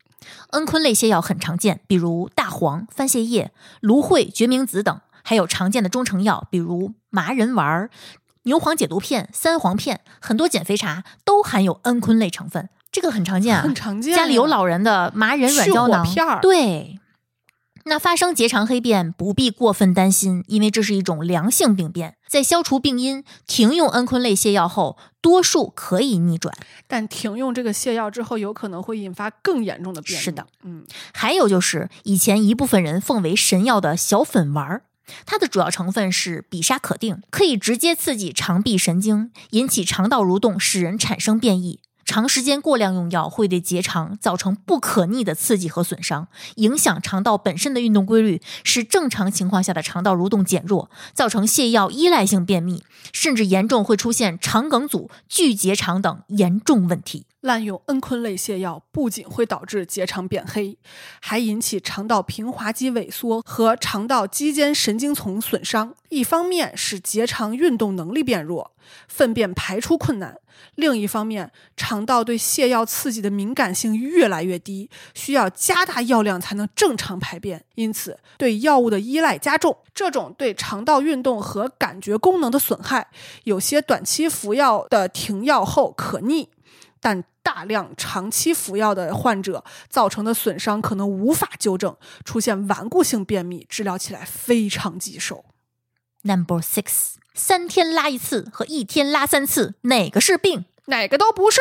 [0.51, 7.91] 蒽醌类泻药很常见，比如大黄、番泻叶、芦荟、决明子等，还有常见的中成药，比如麻仁丸儿、
[8.45, 13.63] 牛黄解毒片、三黄片，很多减肥茶都含有蒽醌类成分，这个很常见啊。
[13.63, 16.97] 很常见家里有老人的麻仁软胶囊片儿对。
[17.85, 26.55] 那发生结肠黑便不必过分担心，因为这是一种良性病变，在消除病因、停用蒽醌类泻药后，多数可以逆转。
[26.87, 30.23] 但停用这个泻药之后，有可能会引发更严重的便秘。
[30.23, 30.85] 是的，嗯，
[31.15, 34.83] 还有就是以前一部分人奉为神药的小粉丸儿，
[35.27, 41.81] 它的主要成分是比沙可定，可以直接刺激肠壁神经，引起肠道蠕动，使人产生变异。
[42.03, 52.83] 长时间过量用药会对结肠造成不可逆的刺激和损伤，影响肠道本身的运动规律，使正常情况下的肠道蠕动减弱，造成泻药依赖性便秘，
[53.13, 57.27] 甚至严重会出现肠梗阻、巨结肠等严重问题。
[57.41, 60.77] 滥用蒽醌类泻药不仅会导致结肠变黑，
[61.21, 65.95] 还引起肠道平滑肌萎缩和肠道肌间神经丛损伤。
[66.11, 68.73] 一方面使结肠运动能力变弱，
[69.09, 70.35] 粪便排出困难；
[70.75, 79.79] 另一方面，肠道对泻药刺激的敏感性越来越低，需要加大药量才能正常排便，因此对药物的依赖加重。
[79.95, 83.09] 这种对肠道运动和感觉功能的损害，
[83.45, 86.51] 有些短期服药的停药后可逆。
[87.03, 95.45] 但大量长期服药的患者造成的损伤可能无法纠正，出现顽固性便秘，治疗起来非常棘手。
[96.23, 100.67] Number six，三天拉一次和一天拉三次，哪个是病？
[100.87, 101.61] 哪个都不是，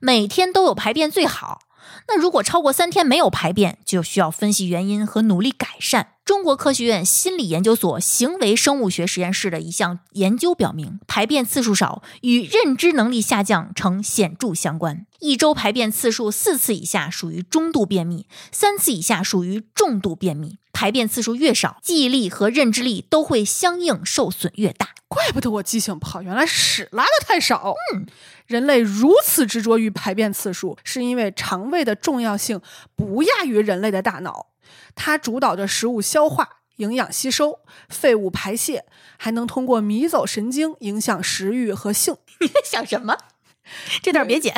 [0.00, 1.62] 每天都有排便最好。
[2.06, 6.14] 那如果超过三天没有排便，就需要分析原因和努力改善。
[6.30, 15.06] 中国科学院心理研究所行为生物学实验室的一项研究表明，排便次数少与认知能力下降呈显著相关。
[15.18, 20.58] 一周排便次数四次以下属于中度便秘，三次以下属于重度便秘。
[20.72, 24.90] 排便次数越少，记忆力和认知力都会相应受损越大。
[25.08, 27.74] 怪不得我记性不好，原来屎拉的太少。
[27.92, 28.06] 嗯，
[28.50, 32.60] 人类如此执着于排便次数，是因为肠胃的重要性
[32.96, 34.48] 不亚于人类的大脑。
[34.96, 36.48] 它主导着食物消化、
[36.78, 38.86] 营养吸收、废物排泄，
[39.16, 42.16] 还能通过迷走神经影响食欲和性。
[42.40, 43.16] 你在想什么？
[44.02, 44.52] 这段别剪。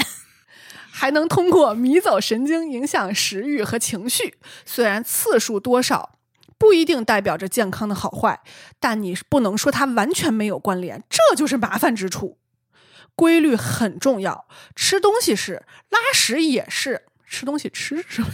[0.90, 4.38] 还能通过迷走神经影响食欲和情绪。
[4.64, 6.18] 虽然次数多少
[6.56, 8.40] 不一定代表着健康的好坏，
[8.80, 12.38] 但你不能说它完全没有关联，这就是麻烦之处。
[13.14, 18.22] 规律很重要，吃东西是，拉屎也是，吃东西吃是。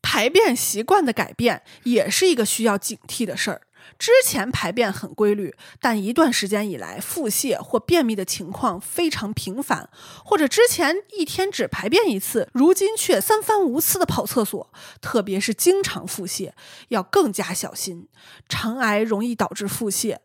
[0.00, 3.62] 排便习惯的改变也是一个需要警惕的事儿。
[3.98, 9.88] 之前排便很规律，但一段时间以来腹泻或便秘的情况非常频繁，
[10.24, 16.52] 或者之前一天只排便一次，如今却三番五次的跑厕所，特别是经常腹泻，
[16.88, 18.08] 要更加小心。
[18.48, 20.16] 肠癌容易导致腹泻，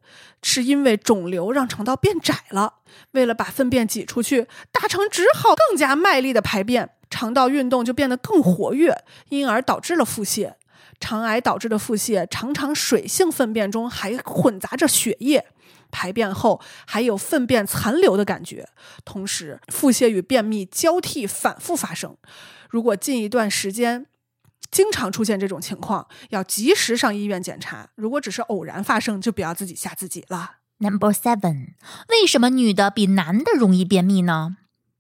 [0.42, 2.76] 是因为肿瘤让肠道变窄了，
[3.12, 6.92] 为了把粪便挤出去，大肠只好更加卖力的排便。
[7.10, 10.54] 肠道运动就变得更活跃，因而导致了腹泻。
[11.00, 15.46] 肠癌导致的腹泻常常水性粪便中还混杂着血液，
[15.90, 18.68] 排便后还有粪便残留的感觉。
[19.04, 22.16] 同时，腹泻与便秘交替反复发生。
[22.70, 24.06] 如果近一段时间
[24.72, 27.90] 经常出现这种情况，要及时上医院检查。
[27.96, 30.58] 如果只是偶然发生，就不要自己吓自己了。
[30.78, 31.74] Number seven，
[32.10, 34.58] 为什么女的比男的容易便秘呢？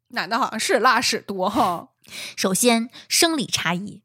[0.09, 1.89] 男的好像是拉屎多哈。
[2.35, 4.01] 首先，生理差异。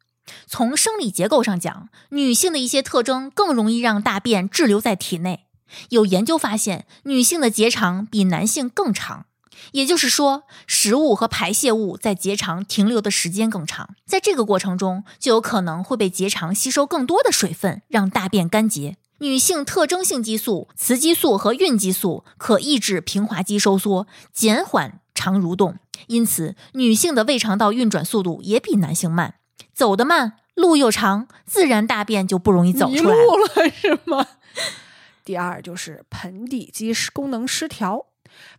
[0.47, 5.47] 从生理结构上讲，女性的一些特征更容易让大便滞留在体内。
[5.89, 9.27] 有研究发现，女性的结肠比男性更长，
[9.73, 13.95] 也就是说，食物和排泄物在结肠停留的时间更长。
[14.07, 18.97] 在这个过程中，就有可能会被结肠吸收更多的水分，让大便干结。
[19.19, 25.77] 女性特征性激素雌激素和孕激素可抑制平滑肌收缩，减缓肠蠕动。
[26.09, 29.37] 因此，女性的胃肠道运转速度也比男性慢，
[29.73, 34.27] 走得慢，路又长，自然大便就不容易走出来了，是吗？
[35.25, 38.07] 第二就是盆底肌功能失调，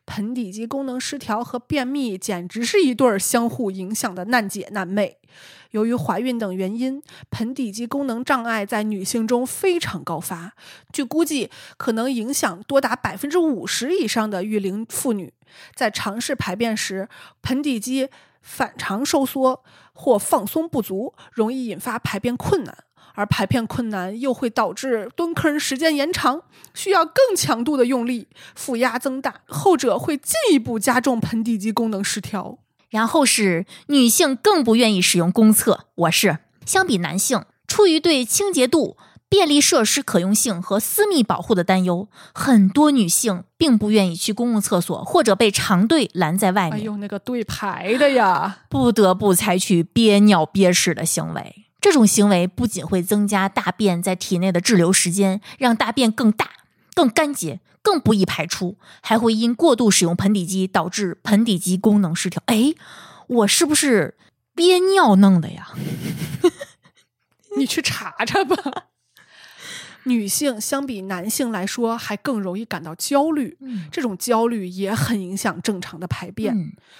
[0.06, 5.18] 盆底肌功能失调和便秘简直是一对儿相互影响的难姐难妹。
[5.72, 7.02] 由于怀孕等原因，
[7.32, 10.54] 盆底肌功能障碍在女性中非常高发，
[10.94, 15.34] 据估计可能影响多达百分之五十以上的育龄妇女。
[15.74, 17.10] 在尝试排便时，
[17.42, 18.08] 盆底肌
[18.42, 22.78] 反常收缩或放松不足，容易引发排便困难，
[23.16, 26.44] 而排便困难又会导致蹲坑时间延长，
[26.74, 32.60] 需要更强度的用力，负压增大，后者会进一步加重盆底肌功能失调。
[32.90, 38.96] 然后是女性更不愿意使用公厕，我是相比男性，出于对清洁度。
[39.28, 46.80] 便利设施可用性和私密保护的担忧，很多女性并不愿意去公共厕所，或者被长队拦在外面。
[46.80, 51.65] 哎呦，那个队排的呀， 不得不采取憋尿憋屎的行为。
[51.86, 56.50] 这种行为不仅会增加大便在体内的滞留时间，让大便更大、
[56.96, 62.42] 更干结、更不易排出，还会因过度使用盆底肌导致盆底肌功能失调。
[62.48, 62.74] 哎，
[63.28, 64.18] 我是不是
[64.56, 65.74] 憋尿弄的呀？
[67.56, 68.88] 你去查查吧。
[70.06, 73.58] 女性相比男性来说，还更容易感到焦虑，
[73.92, 76.56] 这种焦虑也很影响正常的排便。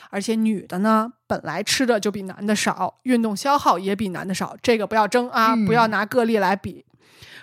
[0.10, 6.84] 而且女的呢，本来吃的就比男的少，运动消耗也比男的少，这个不要争啊，不要拿个例来比。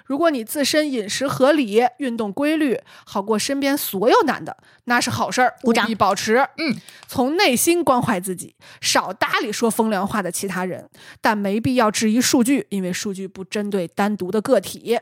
[0.05, 6.39] 如果你自身饮食合理、运动规律，好过身边所有男的，那是好事儿，务必保持。
[6.59, 10.91] 嗯，从内心关怀自己，少搭理说风凉话的其他人，
[11.21, 14.99] 但没必要质疑数据，因为数据不针对单独的个体。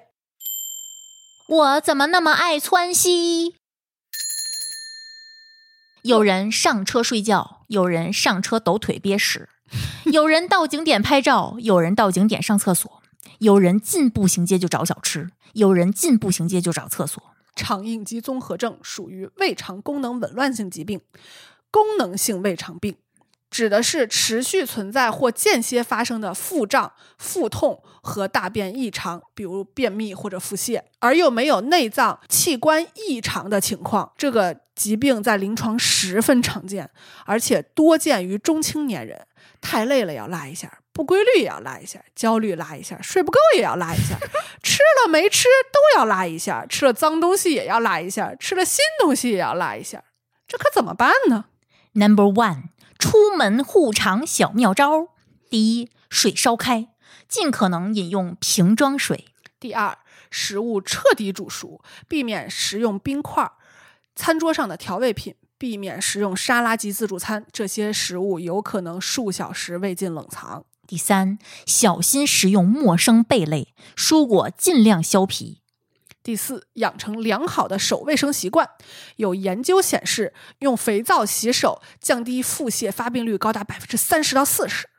[1.50, 3.56] 我怎么那么爱窜稀？
[6.02, 9.48] 有人上车睡觉，有人上车抖腿憋屎，
[10.12, 13.02] 有人到景点拍照，有人到景点上厕所，
[13.40, 17.20] 有人进步行街就找小吃，有人进步行街就找厕所。
[17.56, 21.00] 肠应激综合症属于胃肠功能紊乱性疾病，
[21.72, 22.96] 功能性胃肠病。
[23.50, 34.12] 指的是持续存在或间歇发生的腹胀、腹痛和大便异常，比如便秘或者腹泻，而又没有内脏器官异常的情况。
[34.16, 36.90] 这个疾病在临床十分常见，
[37.26, 39.26] 而且多见于中青年人。
[39.60, 40.78] 太累了要拉一下。
[40.92, 44.18] 不规律也要拉一下，焦虑拉一下，睡不够也要拉一下，
[44.62, 50.02] 吃了没吃都要拉一下，吃了脏东西也要拉一下，吃了新东西也要拉一下，
[50.48, 51.44] 这可怎么办呢
[51.92, 52.64] ？Number one，
[52.98, 55.08] 出门护肠小妙招：
[55.48, 56.88] 第一，水烧开，
[57.30, 59.16] 尽可能饮用瓶装水；
[59.60, 59.96] 第二，
[60.30, 63.52] 食物彻底煮熟，避免食用冰块儿。
[64.16, 70.64] 餐桌上的调味品，避免食用沙拉及自助餐，这些食物有可能数小时未进冷藏。
[70.86, 75.60] 第三，小心食用陌生贝类，蔬果尽量削皮。
[76.22, 78.68] 第四，养成良好的手卫生习惯。
[79.16, 84.90] 有研究显示，用肥皂洗手降低腹泻发病率高达百分之三十到四十。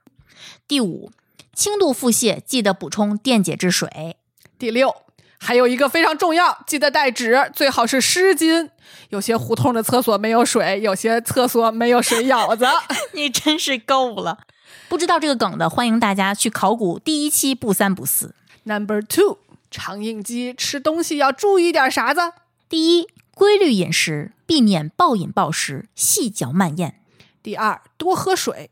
[0.67, 1.11] 第五，
[1.53, 4.17] 轻度腹泻记得补充电解质水。
[4.57, 4.95] 第六，
[5.39, 8.69] 还有一个非常重要，记得带纸，最好是湿巾。
[9.09, 12.65] 有些胡同的厕所没有水，有些厕所没有水舀子。
[13.13, 14.39] 你真是够了！
[14.87, 18.35] 不知道这个梗的，欢迎大家去考古第一期不三不四。
[18.63, 19.39] Number two，
[19.69, 22.21] 肠应激吃东西要注意点啥子？
[22.69, 26.95] 第一，规律饮食，避免暴饮暴食、细嚼慢咽。
[27.43, 28.69] 第二，多喝水。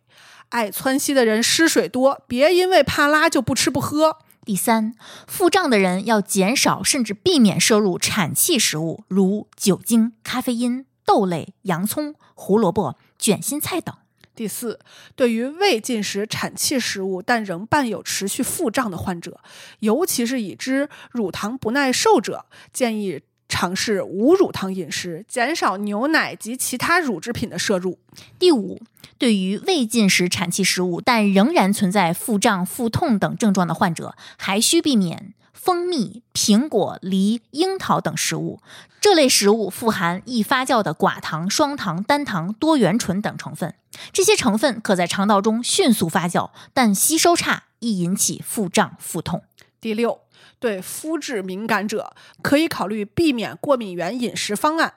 [0.49, 4.17] 爱窜稀的人失水多，别因为怕拉就不吃不喝。
[4.45, 4.95] 第三，
[5.27, 13.95] 腹胀的人要减少甚至避免摄入产气食物，如酒精、咖啡因、豆类、洋葱、胡萝卜、卷心菜等。
[14.35, 14.79] 第四，
[15.15, 19.41] 对于未进食产气食物但仍伴有持续腹胀的患者，
[19.79, 27.99] 尤其是已知乳糖不耐受者，建议尝试无乳糖饮食，减少牛奶及其他乳制品的摄入。
[28.37, 28.79] 第五，
[29.17, 38.61] 对于未进食产气食物但仍然存在腹胀、腹痛等症状的患者，还需避免蜂蜜、苹果、梨、樱桃等食物。
[39.01, 43.73] 这类食物富含易发酵的寡糖、双糖、单糖、多元醇等成分，
[44.13, 49.41] 这些成分可在肠道中迅速发酵，但吸收差，易引起腹胀、腹痛。
[49.81, 50.19] 第六，
[50.59, 54.93] 对肤质敏感者，可以考虑避免过敏原饮食方案，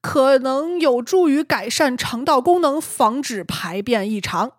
[0.00, 4.52] 可能有助于改善肠道功能，防止排便异常。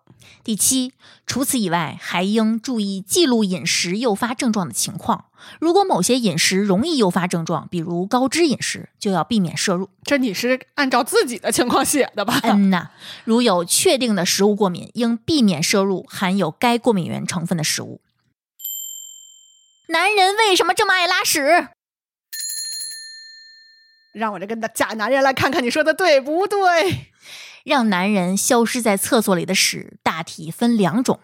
[0.44, 0.92] 第七，
[1.26, 5.26] 除此以外，还应注意记录饮食诱发症状的情况。
[5.60, 9.88] 如果某些饮食容易诱发症状，比如高脂饮食，就要避免摄入。
[10.02, 12.40] 这你是按照自己的情况写的吧？
[12.42, 12.88] 嗯呐，
[13.24, 18.00] 如有确定的食物过敏，应避免摄入含有该过敏原成分的食物。
[19.90, 21.68] 男人为什么这么爱拉屎？
[24.12, 27.12] 让我这个假男人来看看你说的对不对？
[27.64, 31.20] 让男人消失在厕所里的屎，大体分两种，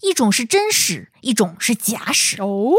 [0.00, 2.40] 一种是真屎，一种是假屎。
[2.40, 2.72] 哦，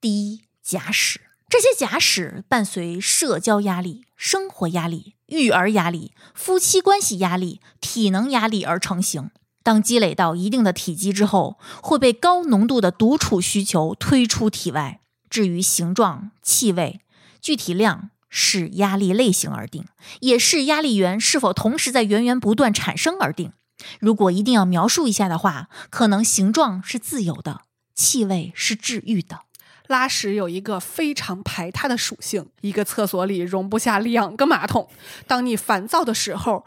[0.00, 1.20] 第一，假屎，
[1.50, 9.30] 这些假屎伴随社交压力、生活压力、育儿压力、夫妻关系压力、体能压力而成型。
[9.68, 15.00] 当积累到一定的体积之后，会被高浓度的独处需求推出体外。
[15.28, 17.02] 至于形状、气味、
[17.38, 19.84] 具体量，视压力类型而定，
[20.20, 23.52] 也视压力源是否同时在源源不断产生而定。
[24.00, 27.60] 如果一定要描述一下的话，可能形状是自由的，
[27.94, 29.40] 气味是治愈的。
[29.86, 34.88] 拉屎有一个非常排他的属性，一个厕所里容不下两个马桶。
[35.26, 36.64] 当你烦躁的时候，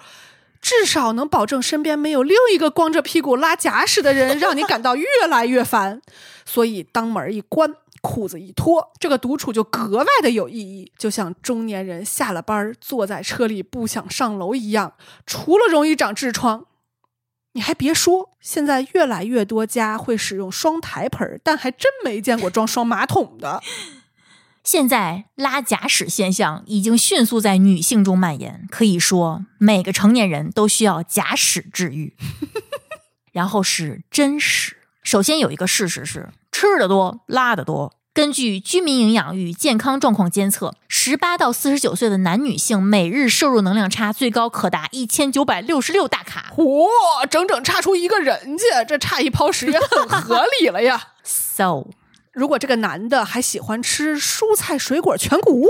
[0.62, 6.01] 至少能保证身边没有另一个光着屁股拉假屎的人，让你感到越来越烦。
[6.45, 14.93] 所以，当门一关，裤子一脱，这个独处就格外的有意义，就像中年人下了班坐在车里不想上楼一样。
[15.26, 16.66] 除了容易长痔疮，
[17.53, 23.62] 你还别说，现在越来越多家会使用双台盆，但还真没见过装双马桶的。
[24.64, 32.16] 现在拉假屎现象已经迅速在女性中蔓延，可以说每个成年人都需要假屎治愈。
[33.34, 37.93] 然后是真屎，首先有一个事实是，吃的多，拉的多。
[38.14, 46.51] 根据居民营养与健康状况监测，十八到四十九岁的男女性每日摄入能量差最高可达一千九百六十六大卡。
[46.53, 46.86] 嚯、
[47.30, 51.14] 整整差出一个人家，这差一泡屎也很合理了呀。
[51.24, 51.88] So，
[52.34, 55.68] 如果这个男的还喜欢吃蔬菜、水果、全谷物，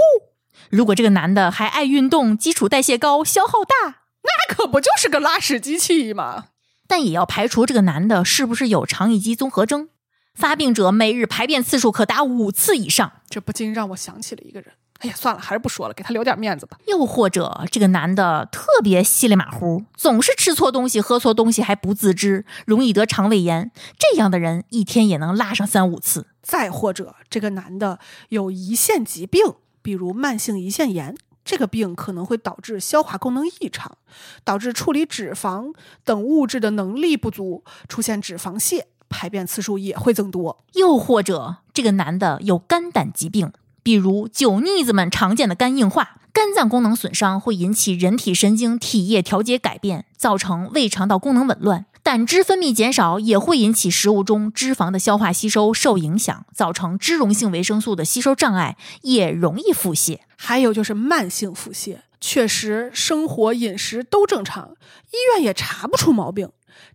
[0.70, 6.50] 如果这个男的还爱运动，基础代谢高，消耗大，那可不就是个拉屎机器吗？
[6.88, 9.90] 但也要排除这个男的是不是有肠易激综合征。
[10.34, 14.74] 发病者每日排便次数可达五次以上，这不禁让我想起了一个人。
[15.02, 16.78] 哎呀，算了，还是不说了，给他留点面子吧。
[16.86, 23.72] 又或者这个男的特别稀里马虎，总是吃错东西、喝错东西还不自知，容易得肠胃炎。
[23.98, 26.28] 这样的人一天也能拉上三五次。
[26.44, 27.98] 再或者，这个男的
[28.30, 29.42] 有胰腺疾病，
[29.82, 33.98] 比如慢性胰腺炎，这个病可能会导致消化功能异常，
[34.44, 35.74] 导致处理脂肪
[36.04, 38.84] 等物质的能力不足，出现脂肪泻。
[39.14, 40.64] 排便次数也会增多。
[40.76, 43.52] 又或者这个男的有肝胆疾病，
[43.84, 46.18] 比如酒腻子们常见的肝硬化。
[46.34, 51.86] 肝脏功能损伤会引起人体神经体液调节改变，造成胃肠道功能紊乱。
[52.02, 60.20] 胆汁分泌减少也会引起食物中脂肪的消化吸收受影响，造成脂溶性维生素的吸收障碍，也容易腹泻。
[60.38, 64.76] 还有就是慢性腹泻，确实生活饮食都正常，
[65.12, 66.50] 医院也查不出毛病。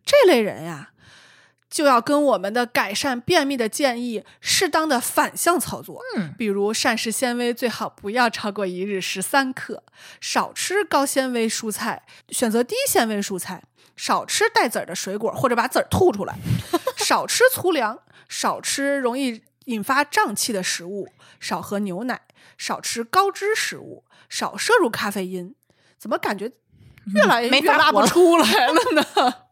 [0.07, 0.93] 这类人呀。
[1.77, 9.83] 就要跟我们的改善便秘的建议适当的反向操作，嗯，比如膳食纤维最好不要超过一日十三克，
[10.19, 13.63] 少吃高纤维蔬菜，选择低纤维蔬菜，
[13.95, 16.39] 少吃带籽儿的水果或者把籽儿吐出来，
[16.97, 22.23] 少吃粗粮，少吃容易引发胀气的食物，少喝牛奶，
[22.57, 25.55] 少吃高脂食物，少摄入咖啡因。
[25.99, 26.51] 怎么感觉
[27.15, 29.46] 越来越拉不出来了呢？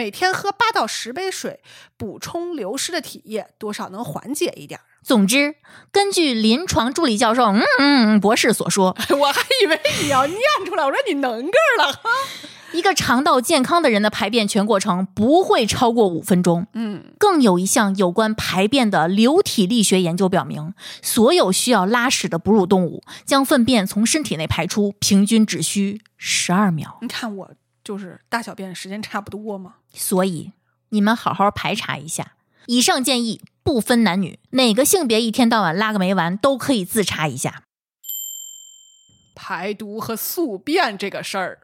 [0.00, 1.60] 每天喝八到十杯水，
[1.98, 4.80] 补充流失的体液，多少能缓解一点。
[5.02, 5.56] 总之，
[5.92, 12.00] 根据临床助理教授嗯嗯博士所说， 我还以为你要念出来，我说你能个了哈。
[12.72, 16.66] 一个肠道健康的人的排便全过程不会超过五分钟。
[16.72, 20.72] 嗯，更有一项有关排便的流体力学研究表明，
[21.02, 26.96] 所有需要拉屎的哺乳动物将粪便从身体内排出，平均只需十二秒。
[27.02, 27.50] 你看我。
[27.90, 29.78] 就是大小便时间差不多吗？
[29.92, 30.52] 所以
[30.90, 32.36] 你们好好排查一下。
[32.66, 37.64] 以上建议不分男女，哪个性别一天到晚拉个没完都可以自查一下。
[39.34, 41.62] 排毒和宿便这个事儿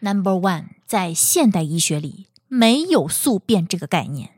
[0.00, 4.30] ，Number one，在现代医学里没有宿便这个概念。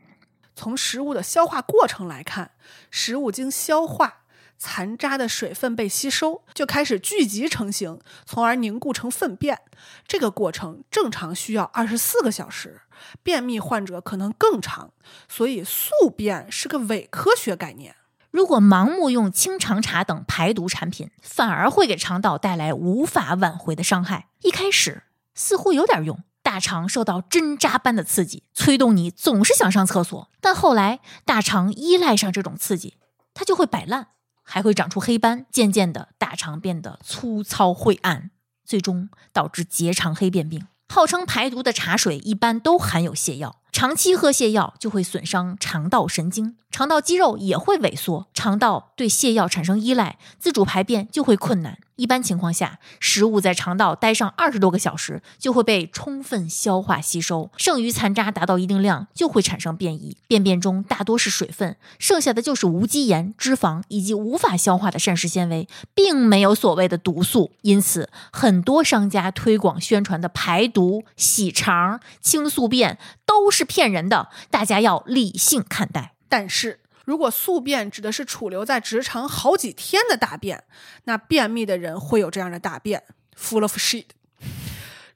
[0.55, 2.51] 从食物的消化过程来看，
[2.91, 4.25] 食物经消化。
[4.57, 9.61] 残渣的水分被吸收，就开始聚集成型，从而凝固成粪便。
[10.07, 12.81] 这个过程正常需要二十四个小时，
[13.21, 14.91] 便秘患者可能更长。
[15.29, 17.95] 所以宿便是个伪科学概念。
[18.31, 24.27] 如果盲目用清肠茶等排毒产品，反而会给肠道带来无法挽回的伤害。
[24.41, 25.03] 一开始
[25.33, 30.29] 似乎有点用，大肠受到针扎般的刺激，催动你总是想上厕所。
[30.41, 32.97] 但后来大肠依赖上这种刺激，
[33.33, 34.09] 它就会摆烂。
[34.49, 38.31] 还会长出黑斑，渐渐的大肠变得粗糙晦暗，
[38.63, 40.65] 最终导致结肠黑便病。
[40.87, 51.77] 号称排毒的茶水一般都含有泻药，长期喝泻药就会损伤肠道神经，肠道肌肉也会萎缩，肠道对泻药产生依赖，自主排便就会困难。
[51.95, 60.15] 一般情况下，食物在肠道待上二十多个小时，就会被充分消化吸收，剩余残渣达到一定量，就会产生便意。
[60.27, 67.51] 便便中大多是水分，剩下的就是无机盐、脂肪以及无法消化的膳食纤维，并没有所谓的毒素。
[67.63, 76.15] 因此，很多商家推广宣传的排毒、洗肠、清宿便都是骗人的，大家要理性看待。
[76.27, 76.79] 但是。
[77.05, 80.65] 如果宿便指的是储留在直肠好几天的大便，
[81.05, 83.01] 那便秘的人会有这样的大便
[83.33, 84.07] ，full of shit。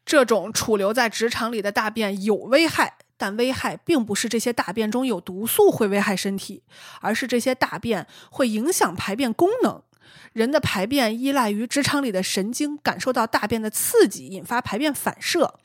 [0.06, 6.64] 这种储留在直肠里的大便有危害，但危害并不是这些大便中有毒素会危害身体，
[7.02, 9.84] 而是这些大便会影响排便功能。
[10.32, 15.60] 人的排便依赖于直肠里的神经感受到大便的刺激，引发排便反射，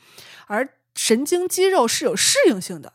[0.49, 2.95] 而神经肌肉是有适应性的。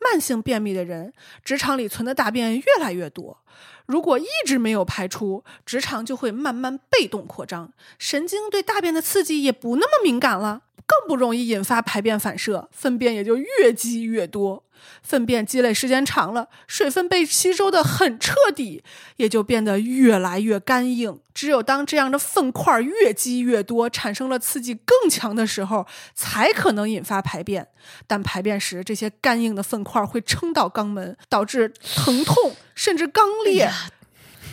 [0.00, 1.12] 慢性便秘的人，
[1.44, 3.42] 直肠里存的大便越来越多。
[3.86, 10.62] 如果一直没有排出，直肠就会慢慢被动扩张，神经对大便的刺激也不那么敏感了。
[10.88, 14.64] 更不容易引发排便反射，粪便也就越积越多。
[15.02, 18.82] 粪便积累时间长了，水分被吸收的很彻底，
[19.16, 21.18] 也就变得越来越干硬。
[21.34, 25.84] 只有当这样的粪块越积越多，产生了刺激更强的时候，
[26.14, 27.66] 才可能引发排便。
[28.06, 33.68] 但排便时，这些干硬的粪块会撑到肛门，导致疼痛甚至肛裂。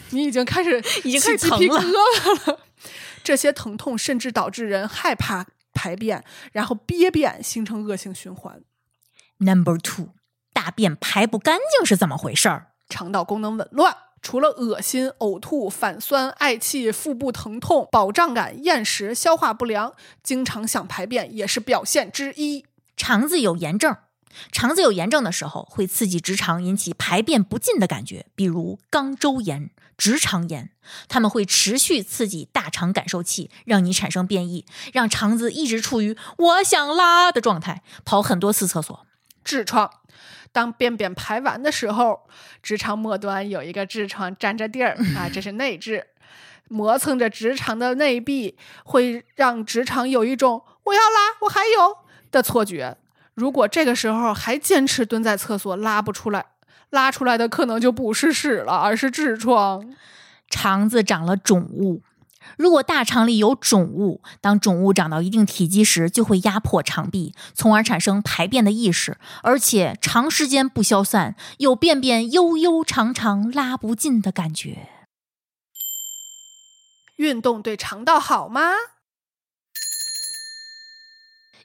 [0.10, 2.60] 你已经开始已经开始疼了。
[3.24, 5.46] 这些疼痛甚至导致人害怕。
[5.76, 8.64] 排便，然后憋便，形成恶性循环。
[9.38, 10.08] Number two，
[10.54, 12.72] 大便排不干净是怎么回事儿？
[12.90, 19.94] 肠道功能紊乱，除了恶心、呕吐、反酸、嗳气、腹部疼痛、饱胀感、厌食、消化不良，
[20.24, 22.66] 经常想排便也是表现之一。
[22.96, 23.96] 肠子有炎症。
[24.52, 30.72] 肠子有炎症的时候，会刺激直肠，引起排便不尽的感觉，比如肛周炎、直肠炎。
[31.08, 39.06] 它们会持续刺激大肠感受器，让你产生便意，让肠子一直处于我想拉的状态，跑很多次厕所。
[39.44, 39.90] 痔疮，
[40.52, 42.28] 当便便排完的时候，
[42.62, 46.04] 直肠末端有一个痔疮沾着地儿啊，这是内痔，
[46.68, 51.98] 磨蹭着直肠的内壁，会让直肠有一种我要拉，我还有
[52.32, 52.98] 的错觉。
[53.36, 56.46] 如果这个时候还坚持蹲在厕所拉不出来，
[56.90, 59.96] 拉出来的可能就不是屎了，而是痔疮。
[60.50, 62.02] 肠子长了肿物。
[62.58, 74.88] 如果大肠里有肿物，当肿物长到一定体积时，就会压迫肠壁，从而产生排便的意识，而且长时间不消散，有便便悠悠长长拉不尽的感觉。
[77.18, 78.72] 运动对肠道好吗？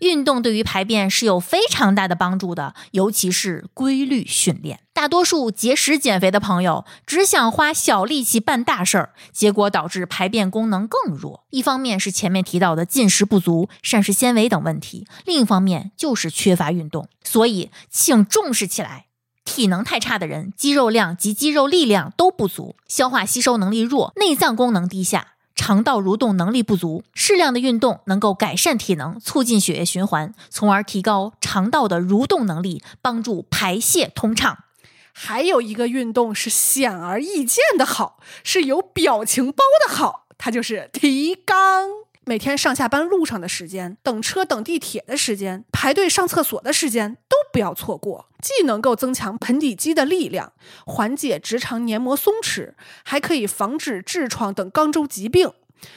[0.01, 4.81] 运动对于排便是有非常大的帮助的，尤其是规律训练。
[4.93, 11.45] 大多数节食减肥的朋友只想花小力气办大事儿，结果导致排便功能更弱。
[11.51, 17.09] 一方面是前面提到的进食不足、膳食纤维等问题，另一方面就是缺乏运动。
[17.25, 19.07] 所以，请重视起来。
[19.43, 25.35] 体能太差的人，肌肉量及肌肉力量都不足，消化吸收能力弱，内脏功能低下。
[25.61, 34.65] 肠道蠕动能力不足，适量的运动能够改善体能，促进血液循环，从而提高肠道的蠕动能力，帮助排泄通畅。
[35.13, 42.07] 还有一个运动是显而易见的好，是有表情包的好，它就是提肛。
[42.31, 50.53] 每天上下班路上的时间、等车等地铁的时间、排队上厕所的时间都不要错过，既能够增强盆底肌的力量，
[50.87, 55.51] 缓解直肠黏膜松弛，还可以防止痔疮等肛周疾病。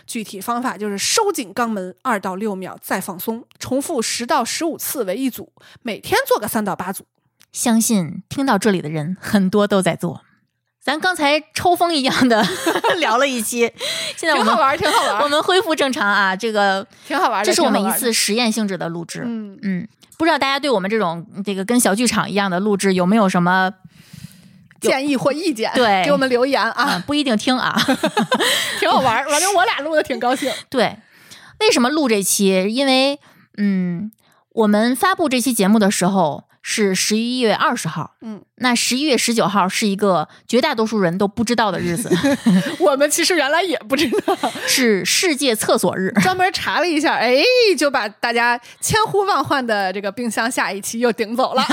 [0.07, 5.53] 具体方法就是收紧肛门二到六秒，再放松，重复十到十五次为一组，
[5.83, 7.05] 每天做个三到八组。
[7.51, 10.22] 相信听到这里的人很多都在做。
[10.83, 12.45] 咱刚才抽风一样的
[12.99, 13.71] 聊了一期，
[14.17, 17.45] 现在我们挺好玩，挺好玩，我们恢复正常啊，这个挺好玩的。
[17.45, 19.23] 这是我们一次实验性质的录制。
[19.25, 19.87] 嗯嗯，
[20.17, 23.71] 不知道大家对我们这种这个跟小剧场一样的录制有没有什么
[24.81, 27.73] 建议或意见，对给我们留言啊、啊，不一定听啊。
[28.81, 29.23] 挺好玩。
[29.25, 30.51] 反正我俩录的挺高兴。
[30.69, 30.97] 对，
[31.61, 32.67] 为什么录这期？
[32.67, 33.17] 因为
[33.55, 34.11] 嗯，
[34.49, 42.09] 我们发布这期节目的时候是十一月二十号，嗯，那十一月十九号是一个绝大多数人都不知道的日子，
[42.79, 44.35] 我们其实原来也不知道，
[44.65, 46.09] 是世界厕所日。
[46.23, 47.35] 专门查了一下，哎，
[47.77, 51.63] 就把大家千呼万唤的这个冰箱下一期又顶走了。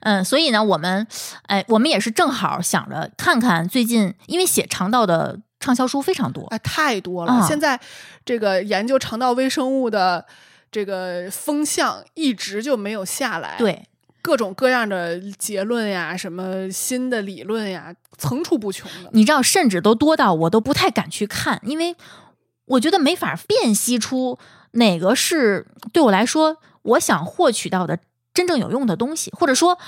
[0.00, 1.06] 嗯，所以呢，我们，
[1.46, 7.32] 哎，我们也是正好想着看看最近，因为写肠道的畅销书非常多，哎，太多了！
[7.32, 7.78] 啊现在
[8.24, 10.24] 这个研究肠道微生物的
[10.70, 13.86] 这个风向一直就没有下来，，对，
[14.20, 19.10] 各种各样的结论呀，什么新的理论呀，层出不穷的。
[19.12, 21.96] 你知道，甚至都多到我都不太敢去看，因为
[22.66, 24.38] 我觉得没法辨析出
[24.72, 27.98] 哪个是对我来说我想获取到的
[28.34, 29.78] 真正有用的东西，或者说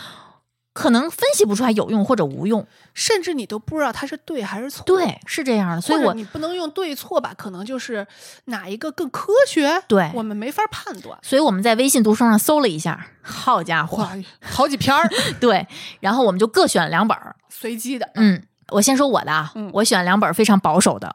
[0.81, 2.67] 可能分析不出来有用或者无用。
[2.95, 4.83] 甚至你都不知道它是对还是错。
[4.85, 8.07] 对，是这样的，所以我你不能用对错吧，可能就是
[8.47, 11.19] 哪一个更科学，对我们没法判断。
[11.23, 14.09] 所以我们在微信读书上搜了一下，好家伙，
[14.43, 15.09] 好几篇儿
[15.39, 15.67] 对，
[16.01, 17.37] 然后我们就各选了两本儿。
[17.49, 21.15] 随机的，嗯，我先说我的啊，嗯我选两本非常保守的，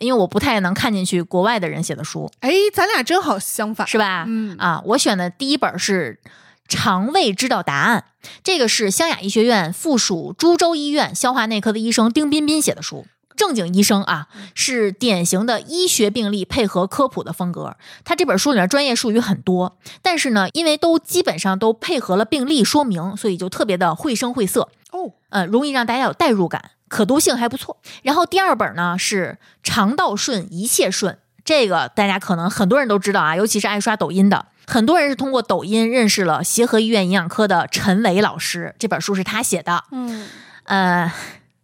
[0.00, 4.24] 因为我不太能看进去国外的人写的书，哎，咱俩正好相反，是吧？
[4.28, 6.18] 嗯啊，我选的第一本是
[6.68, 8.04] 《肠胃知道答案》，
[8.42, 13.06] 这个是湘雅医学院附属株洲医院消化内科的医生丁彬彬写的书。
[13.36, 17.76] 正经医生啊，是典型的医学病例配合科普的风格。
[18.04, 24.68] 他这本书里面专业术语很多，但是呢，因为都基本上都配合了病例说明，所以就特别的绘声绘色。
[24.92, 27.76] 哦，呃，容易让大家有代入感，可读性还不错。
[28.04, 31.14] 然后第二本呢是《肠道顺一切顺》，
[31.44, 39.84] 这个大家可能很多人都知道啊，尤其是爱刷抖音的，很多人是通过抖音认识了协和医院营养科的陈伟老师，这本书是他写的。
[39.90, 40.28] 嗯，
[40.64, 41.12] 呃，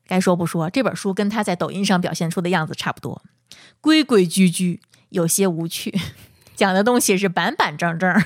[0.06, 3.22] 该说不说，这本书跟他在抖音上表现出的样子差不多，
[3.80, 5.98] 规规矩矩，有些无趣，
[6.54, 8.22] 讲的东西是板板正正，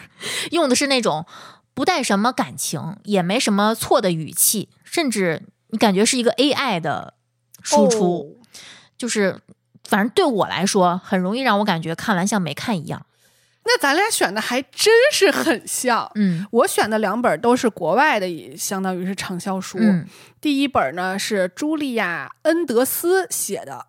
[0.51, 1.25] 用的是那种
[1.73, 7.15] 不带什么感情，也没什么错的语气，甚至你感觉是一个 AI 的
[7.63, 8.47] 输出，哦
[8.97, 9.41] 就是
[9.85, 13.07] 反正对我来说，很容易让我感觉看完像没看一样。
[13.67, 16.11] 那咱俩选的还真是很像。
[16.15, 19.79] 嗯我选的两本都是国外的，也相当于是畅销书。
[19.81, 20.07] 嗯
[20.41, 23.87] 第一本呢是茱莉亚·恩德斯写的，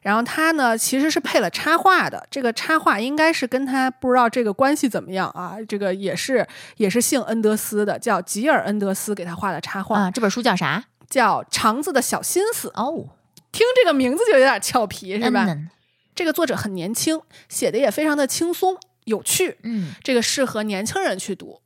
[0.00, 6.46] 然后他呢其实是配了插画的，这个插画应该是跟他不知道这个关系怎么样啊，这个也是
[6.78, 10.82] 也是姓恩德斯的，叫吉尔·恩德斯给他画的插画，啊，这本书叫啥？
[11.10, 12.68] 叫《肠子的小心思》。
[12.72, 13.10] 哦，
[13.52, 15.44] 听这个名字就有点俏皮，是吧？
[15.46, 15.68] 嗯
[16.14, 18.76] 这个作者很年轻，写的也非常的轻松
[19.08, 21.60] 有趣，嗯，这个适合年轻人去读。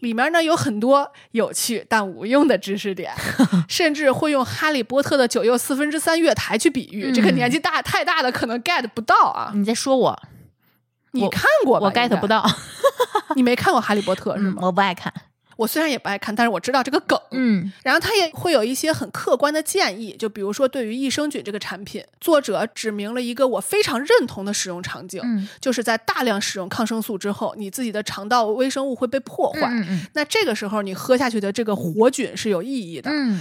[0.00, 3.12] 里面呢有很多有趣但无用的知识点，
[3.68, 7.10] 甚至会用《哈利波特》的九又四分之三月台去比喻。
[7.10, 9.52] 嗯这个年纪大太大的可能 get 不到啊！
[9.54, 10.22] 你在说我，
[11.12, 11.86] 你看过吧？
[11.86, 12.42] 我 get 不到。
[13.36, 14.62] 你没看过《哈利波特》是嗯吗？
[14.62, 15.12] 我不爱看。
[15.60, 17.20] 我虽然也不爱看，但是我知道这个梗。
[17.32, 29.68] 嗯然后他也会有一些很客观的建议，就比如说对于益生菌这个产品，作者指明了一个我非常认同的使用场景，嗯就是在大量使用抗生素之后，你自己的肠道微生物会被破坏。
[29.68, 33.10] 嗯嗯那这个时候你喝下去的这个活菌是有意义的。
[33.12, 33.38] 嗯，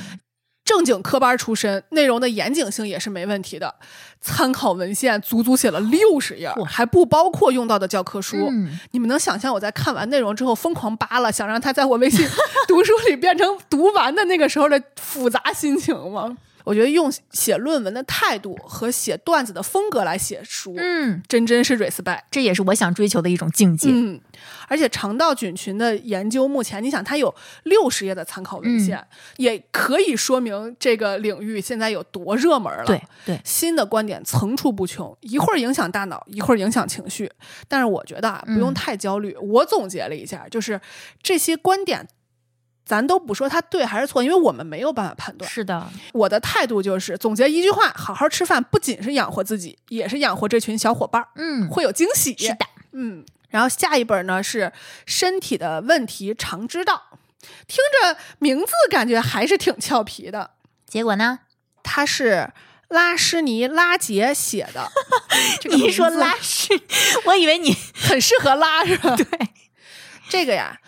[0.70, 3.74] 正经科班出身，内容的严谨性也是没问题的。
[4.22, 8.38] 参考文献足足写了六十页，还不包括用到的教科书。
[8.52, 12.24] 嗯你们能想象我在看完内容之后疯狂扒拉，想让他在我微信
[12.68, 16.38] 读书里变成读完的那个时候的复杂心情吗？
[16.64, 22.22] 我觉得用写论文的态度和写段子的风格来写书，嗯，真真是 respect。
[22.30, 23.90] 这也是我想追求的一种境界。
[23.92, 24.20] 嗯，
[24.68, 27.34] 而且肠道菌群的研究，目前你想它有
[27.64, 29.06] 六十页的参考文嗯献，
[29.38, 32.86] 也可以说明这个领域现在有多热门了。
[32.86, 37.32] 对对，新的观点层出不穷，一会儿影响大脑，一会儿影响情绪。
[37.68, 39.36] 但是我觉得啊，不用嗯太焦虑。
[39.38, 40.80] 我总结了一下，就是
[41.24, 42.08] 这些观点，
[42.90, 45.48] 咱都不说他对还是错，因为我们没有办法判断。
[45.48, 52.36] 是的，我的态度就是总结一句话：好好吃饭，不仅是养活自己，也是养活这群小伙伴儿，嗯，会有惊喜。
[52.36, 54.64] 是的，嗯，然后下一本呢是
[55.06, 57.04] 《身体的问题常知道》，
[57.68, 60.50] 听着名字感觉还是挺俏皮的。
[60.88, 61.42] 结果呢？
[61.84, 62.50] 它是
[62.88, 64.90] 拉什尼拉杰写的，
[65.62, 66.74] 这个你说拉什，
[67.26, 69.14] 我以为你很适合拉是吧？
[69.18, 69.26] 对，
[70.28, 70.80] 这个呀，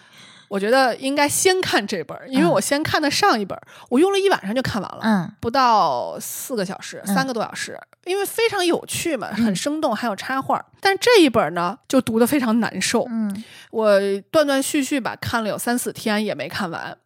[0.52, 4.99] 我觉得应该先看这本儿，因为嗯我先看的上一本儿，我用了一晚上就看完了。
[5.02, 10.61] 嗯不到四个小时，嗯三个多小时，因为非常有趣嘛，很嗯生动，还有插画。
[10.82, 13.06] 但这一本呢，就读得非常难受。
[13.10, 13.98] 嗯我
[14.30, 16.98] 断断续续吧看了有三四天也没看完。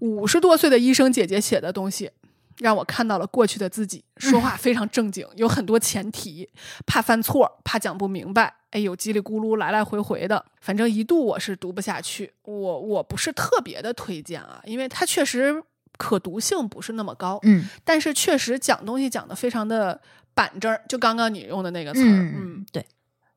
[0.00, 2.10] 五十多岁的医生姐姐写的东西，
[2.58, 6.48] 让我看到了过去的自己，说话非常正经，有很多前提，
[6.86, 12.32] 怕犯错，怕讲不明白，哎呦叽里咕噜来来回回的，反正一度我是读不下去。
[12.42, 15.62] 我我不是特别的推荐啊，因为它确实
[15.96, 17.68] 可读性不是那么高，嗯。
[17.84, 20.00] 但是确实讲东西讲的非常的
[20.34, 22.84] 板正儿，就刚刚你用的那个词儿，嗯嗯，对，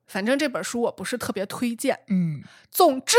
[0.08, 2.00] 反正这本书我不是特别推荐。
[2.08, 2.42] 嗯。
[2.70, 3.18] 总之，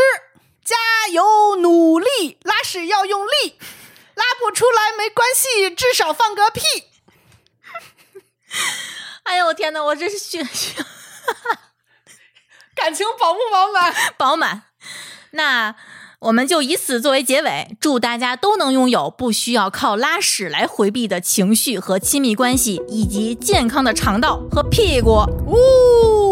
[0.65, 0.77] 加
[1.13, 3.55] 油努力，拉屎要用力，
[4.15, 6.63] 拉不出来没关系，至少放个屁。
[9.25, 10.85] 哎呦我天哪，我这是血血
[12.75, 13.95] 感情饱不饱满？
[14.17, 14.63] 饱满。
[15.33, 15.75] 那
[16.21, 25.25] 我们就以此作为结尾，祝大家都能拥有不需要靠拉屎来回避的情绪和亲密关系，以及健康的肠道和屁股。
[25.47, 26.32] 呜、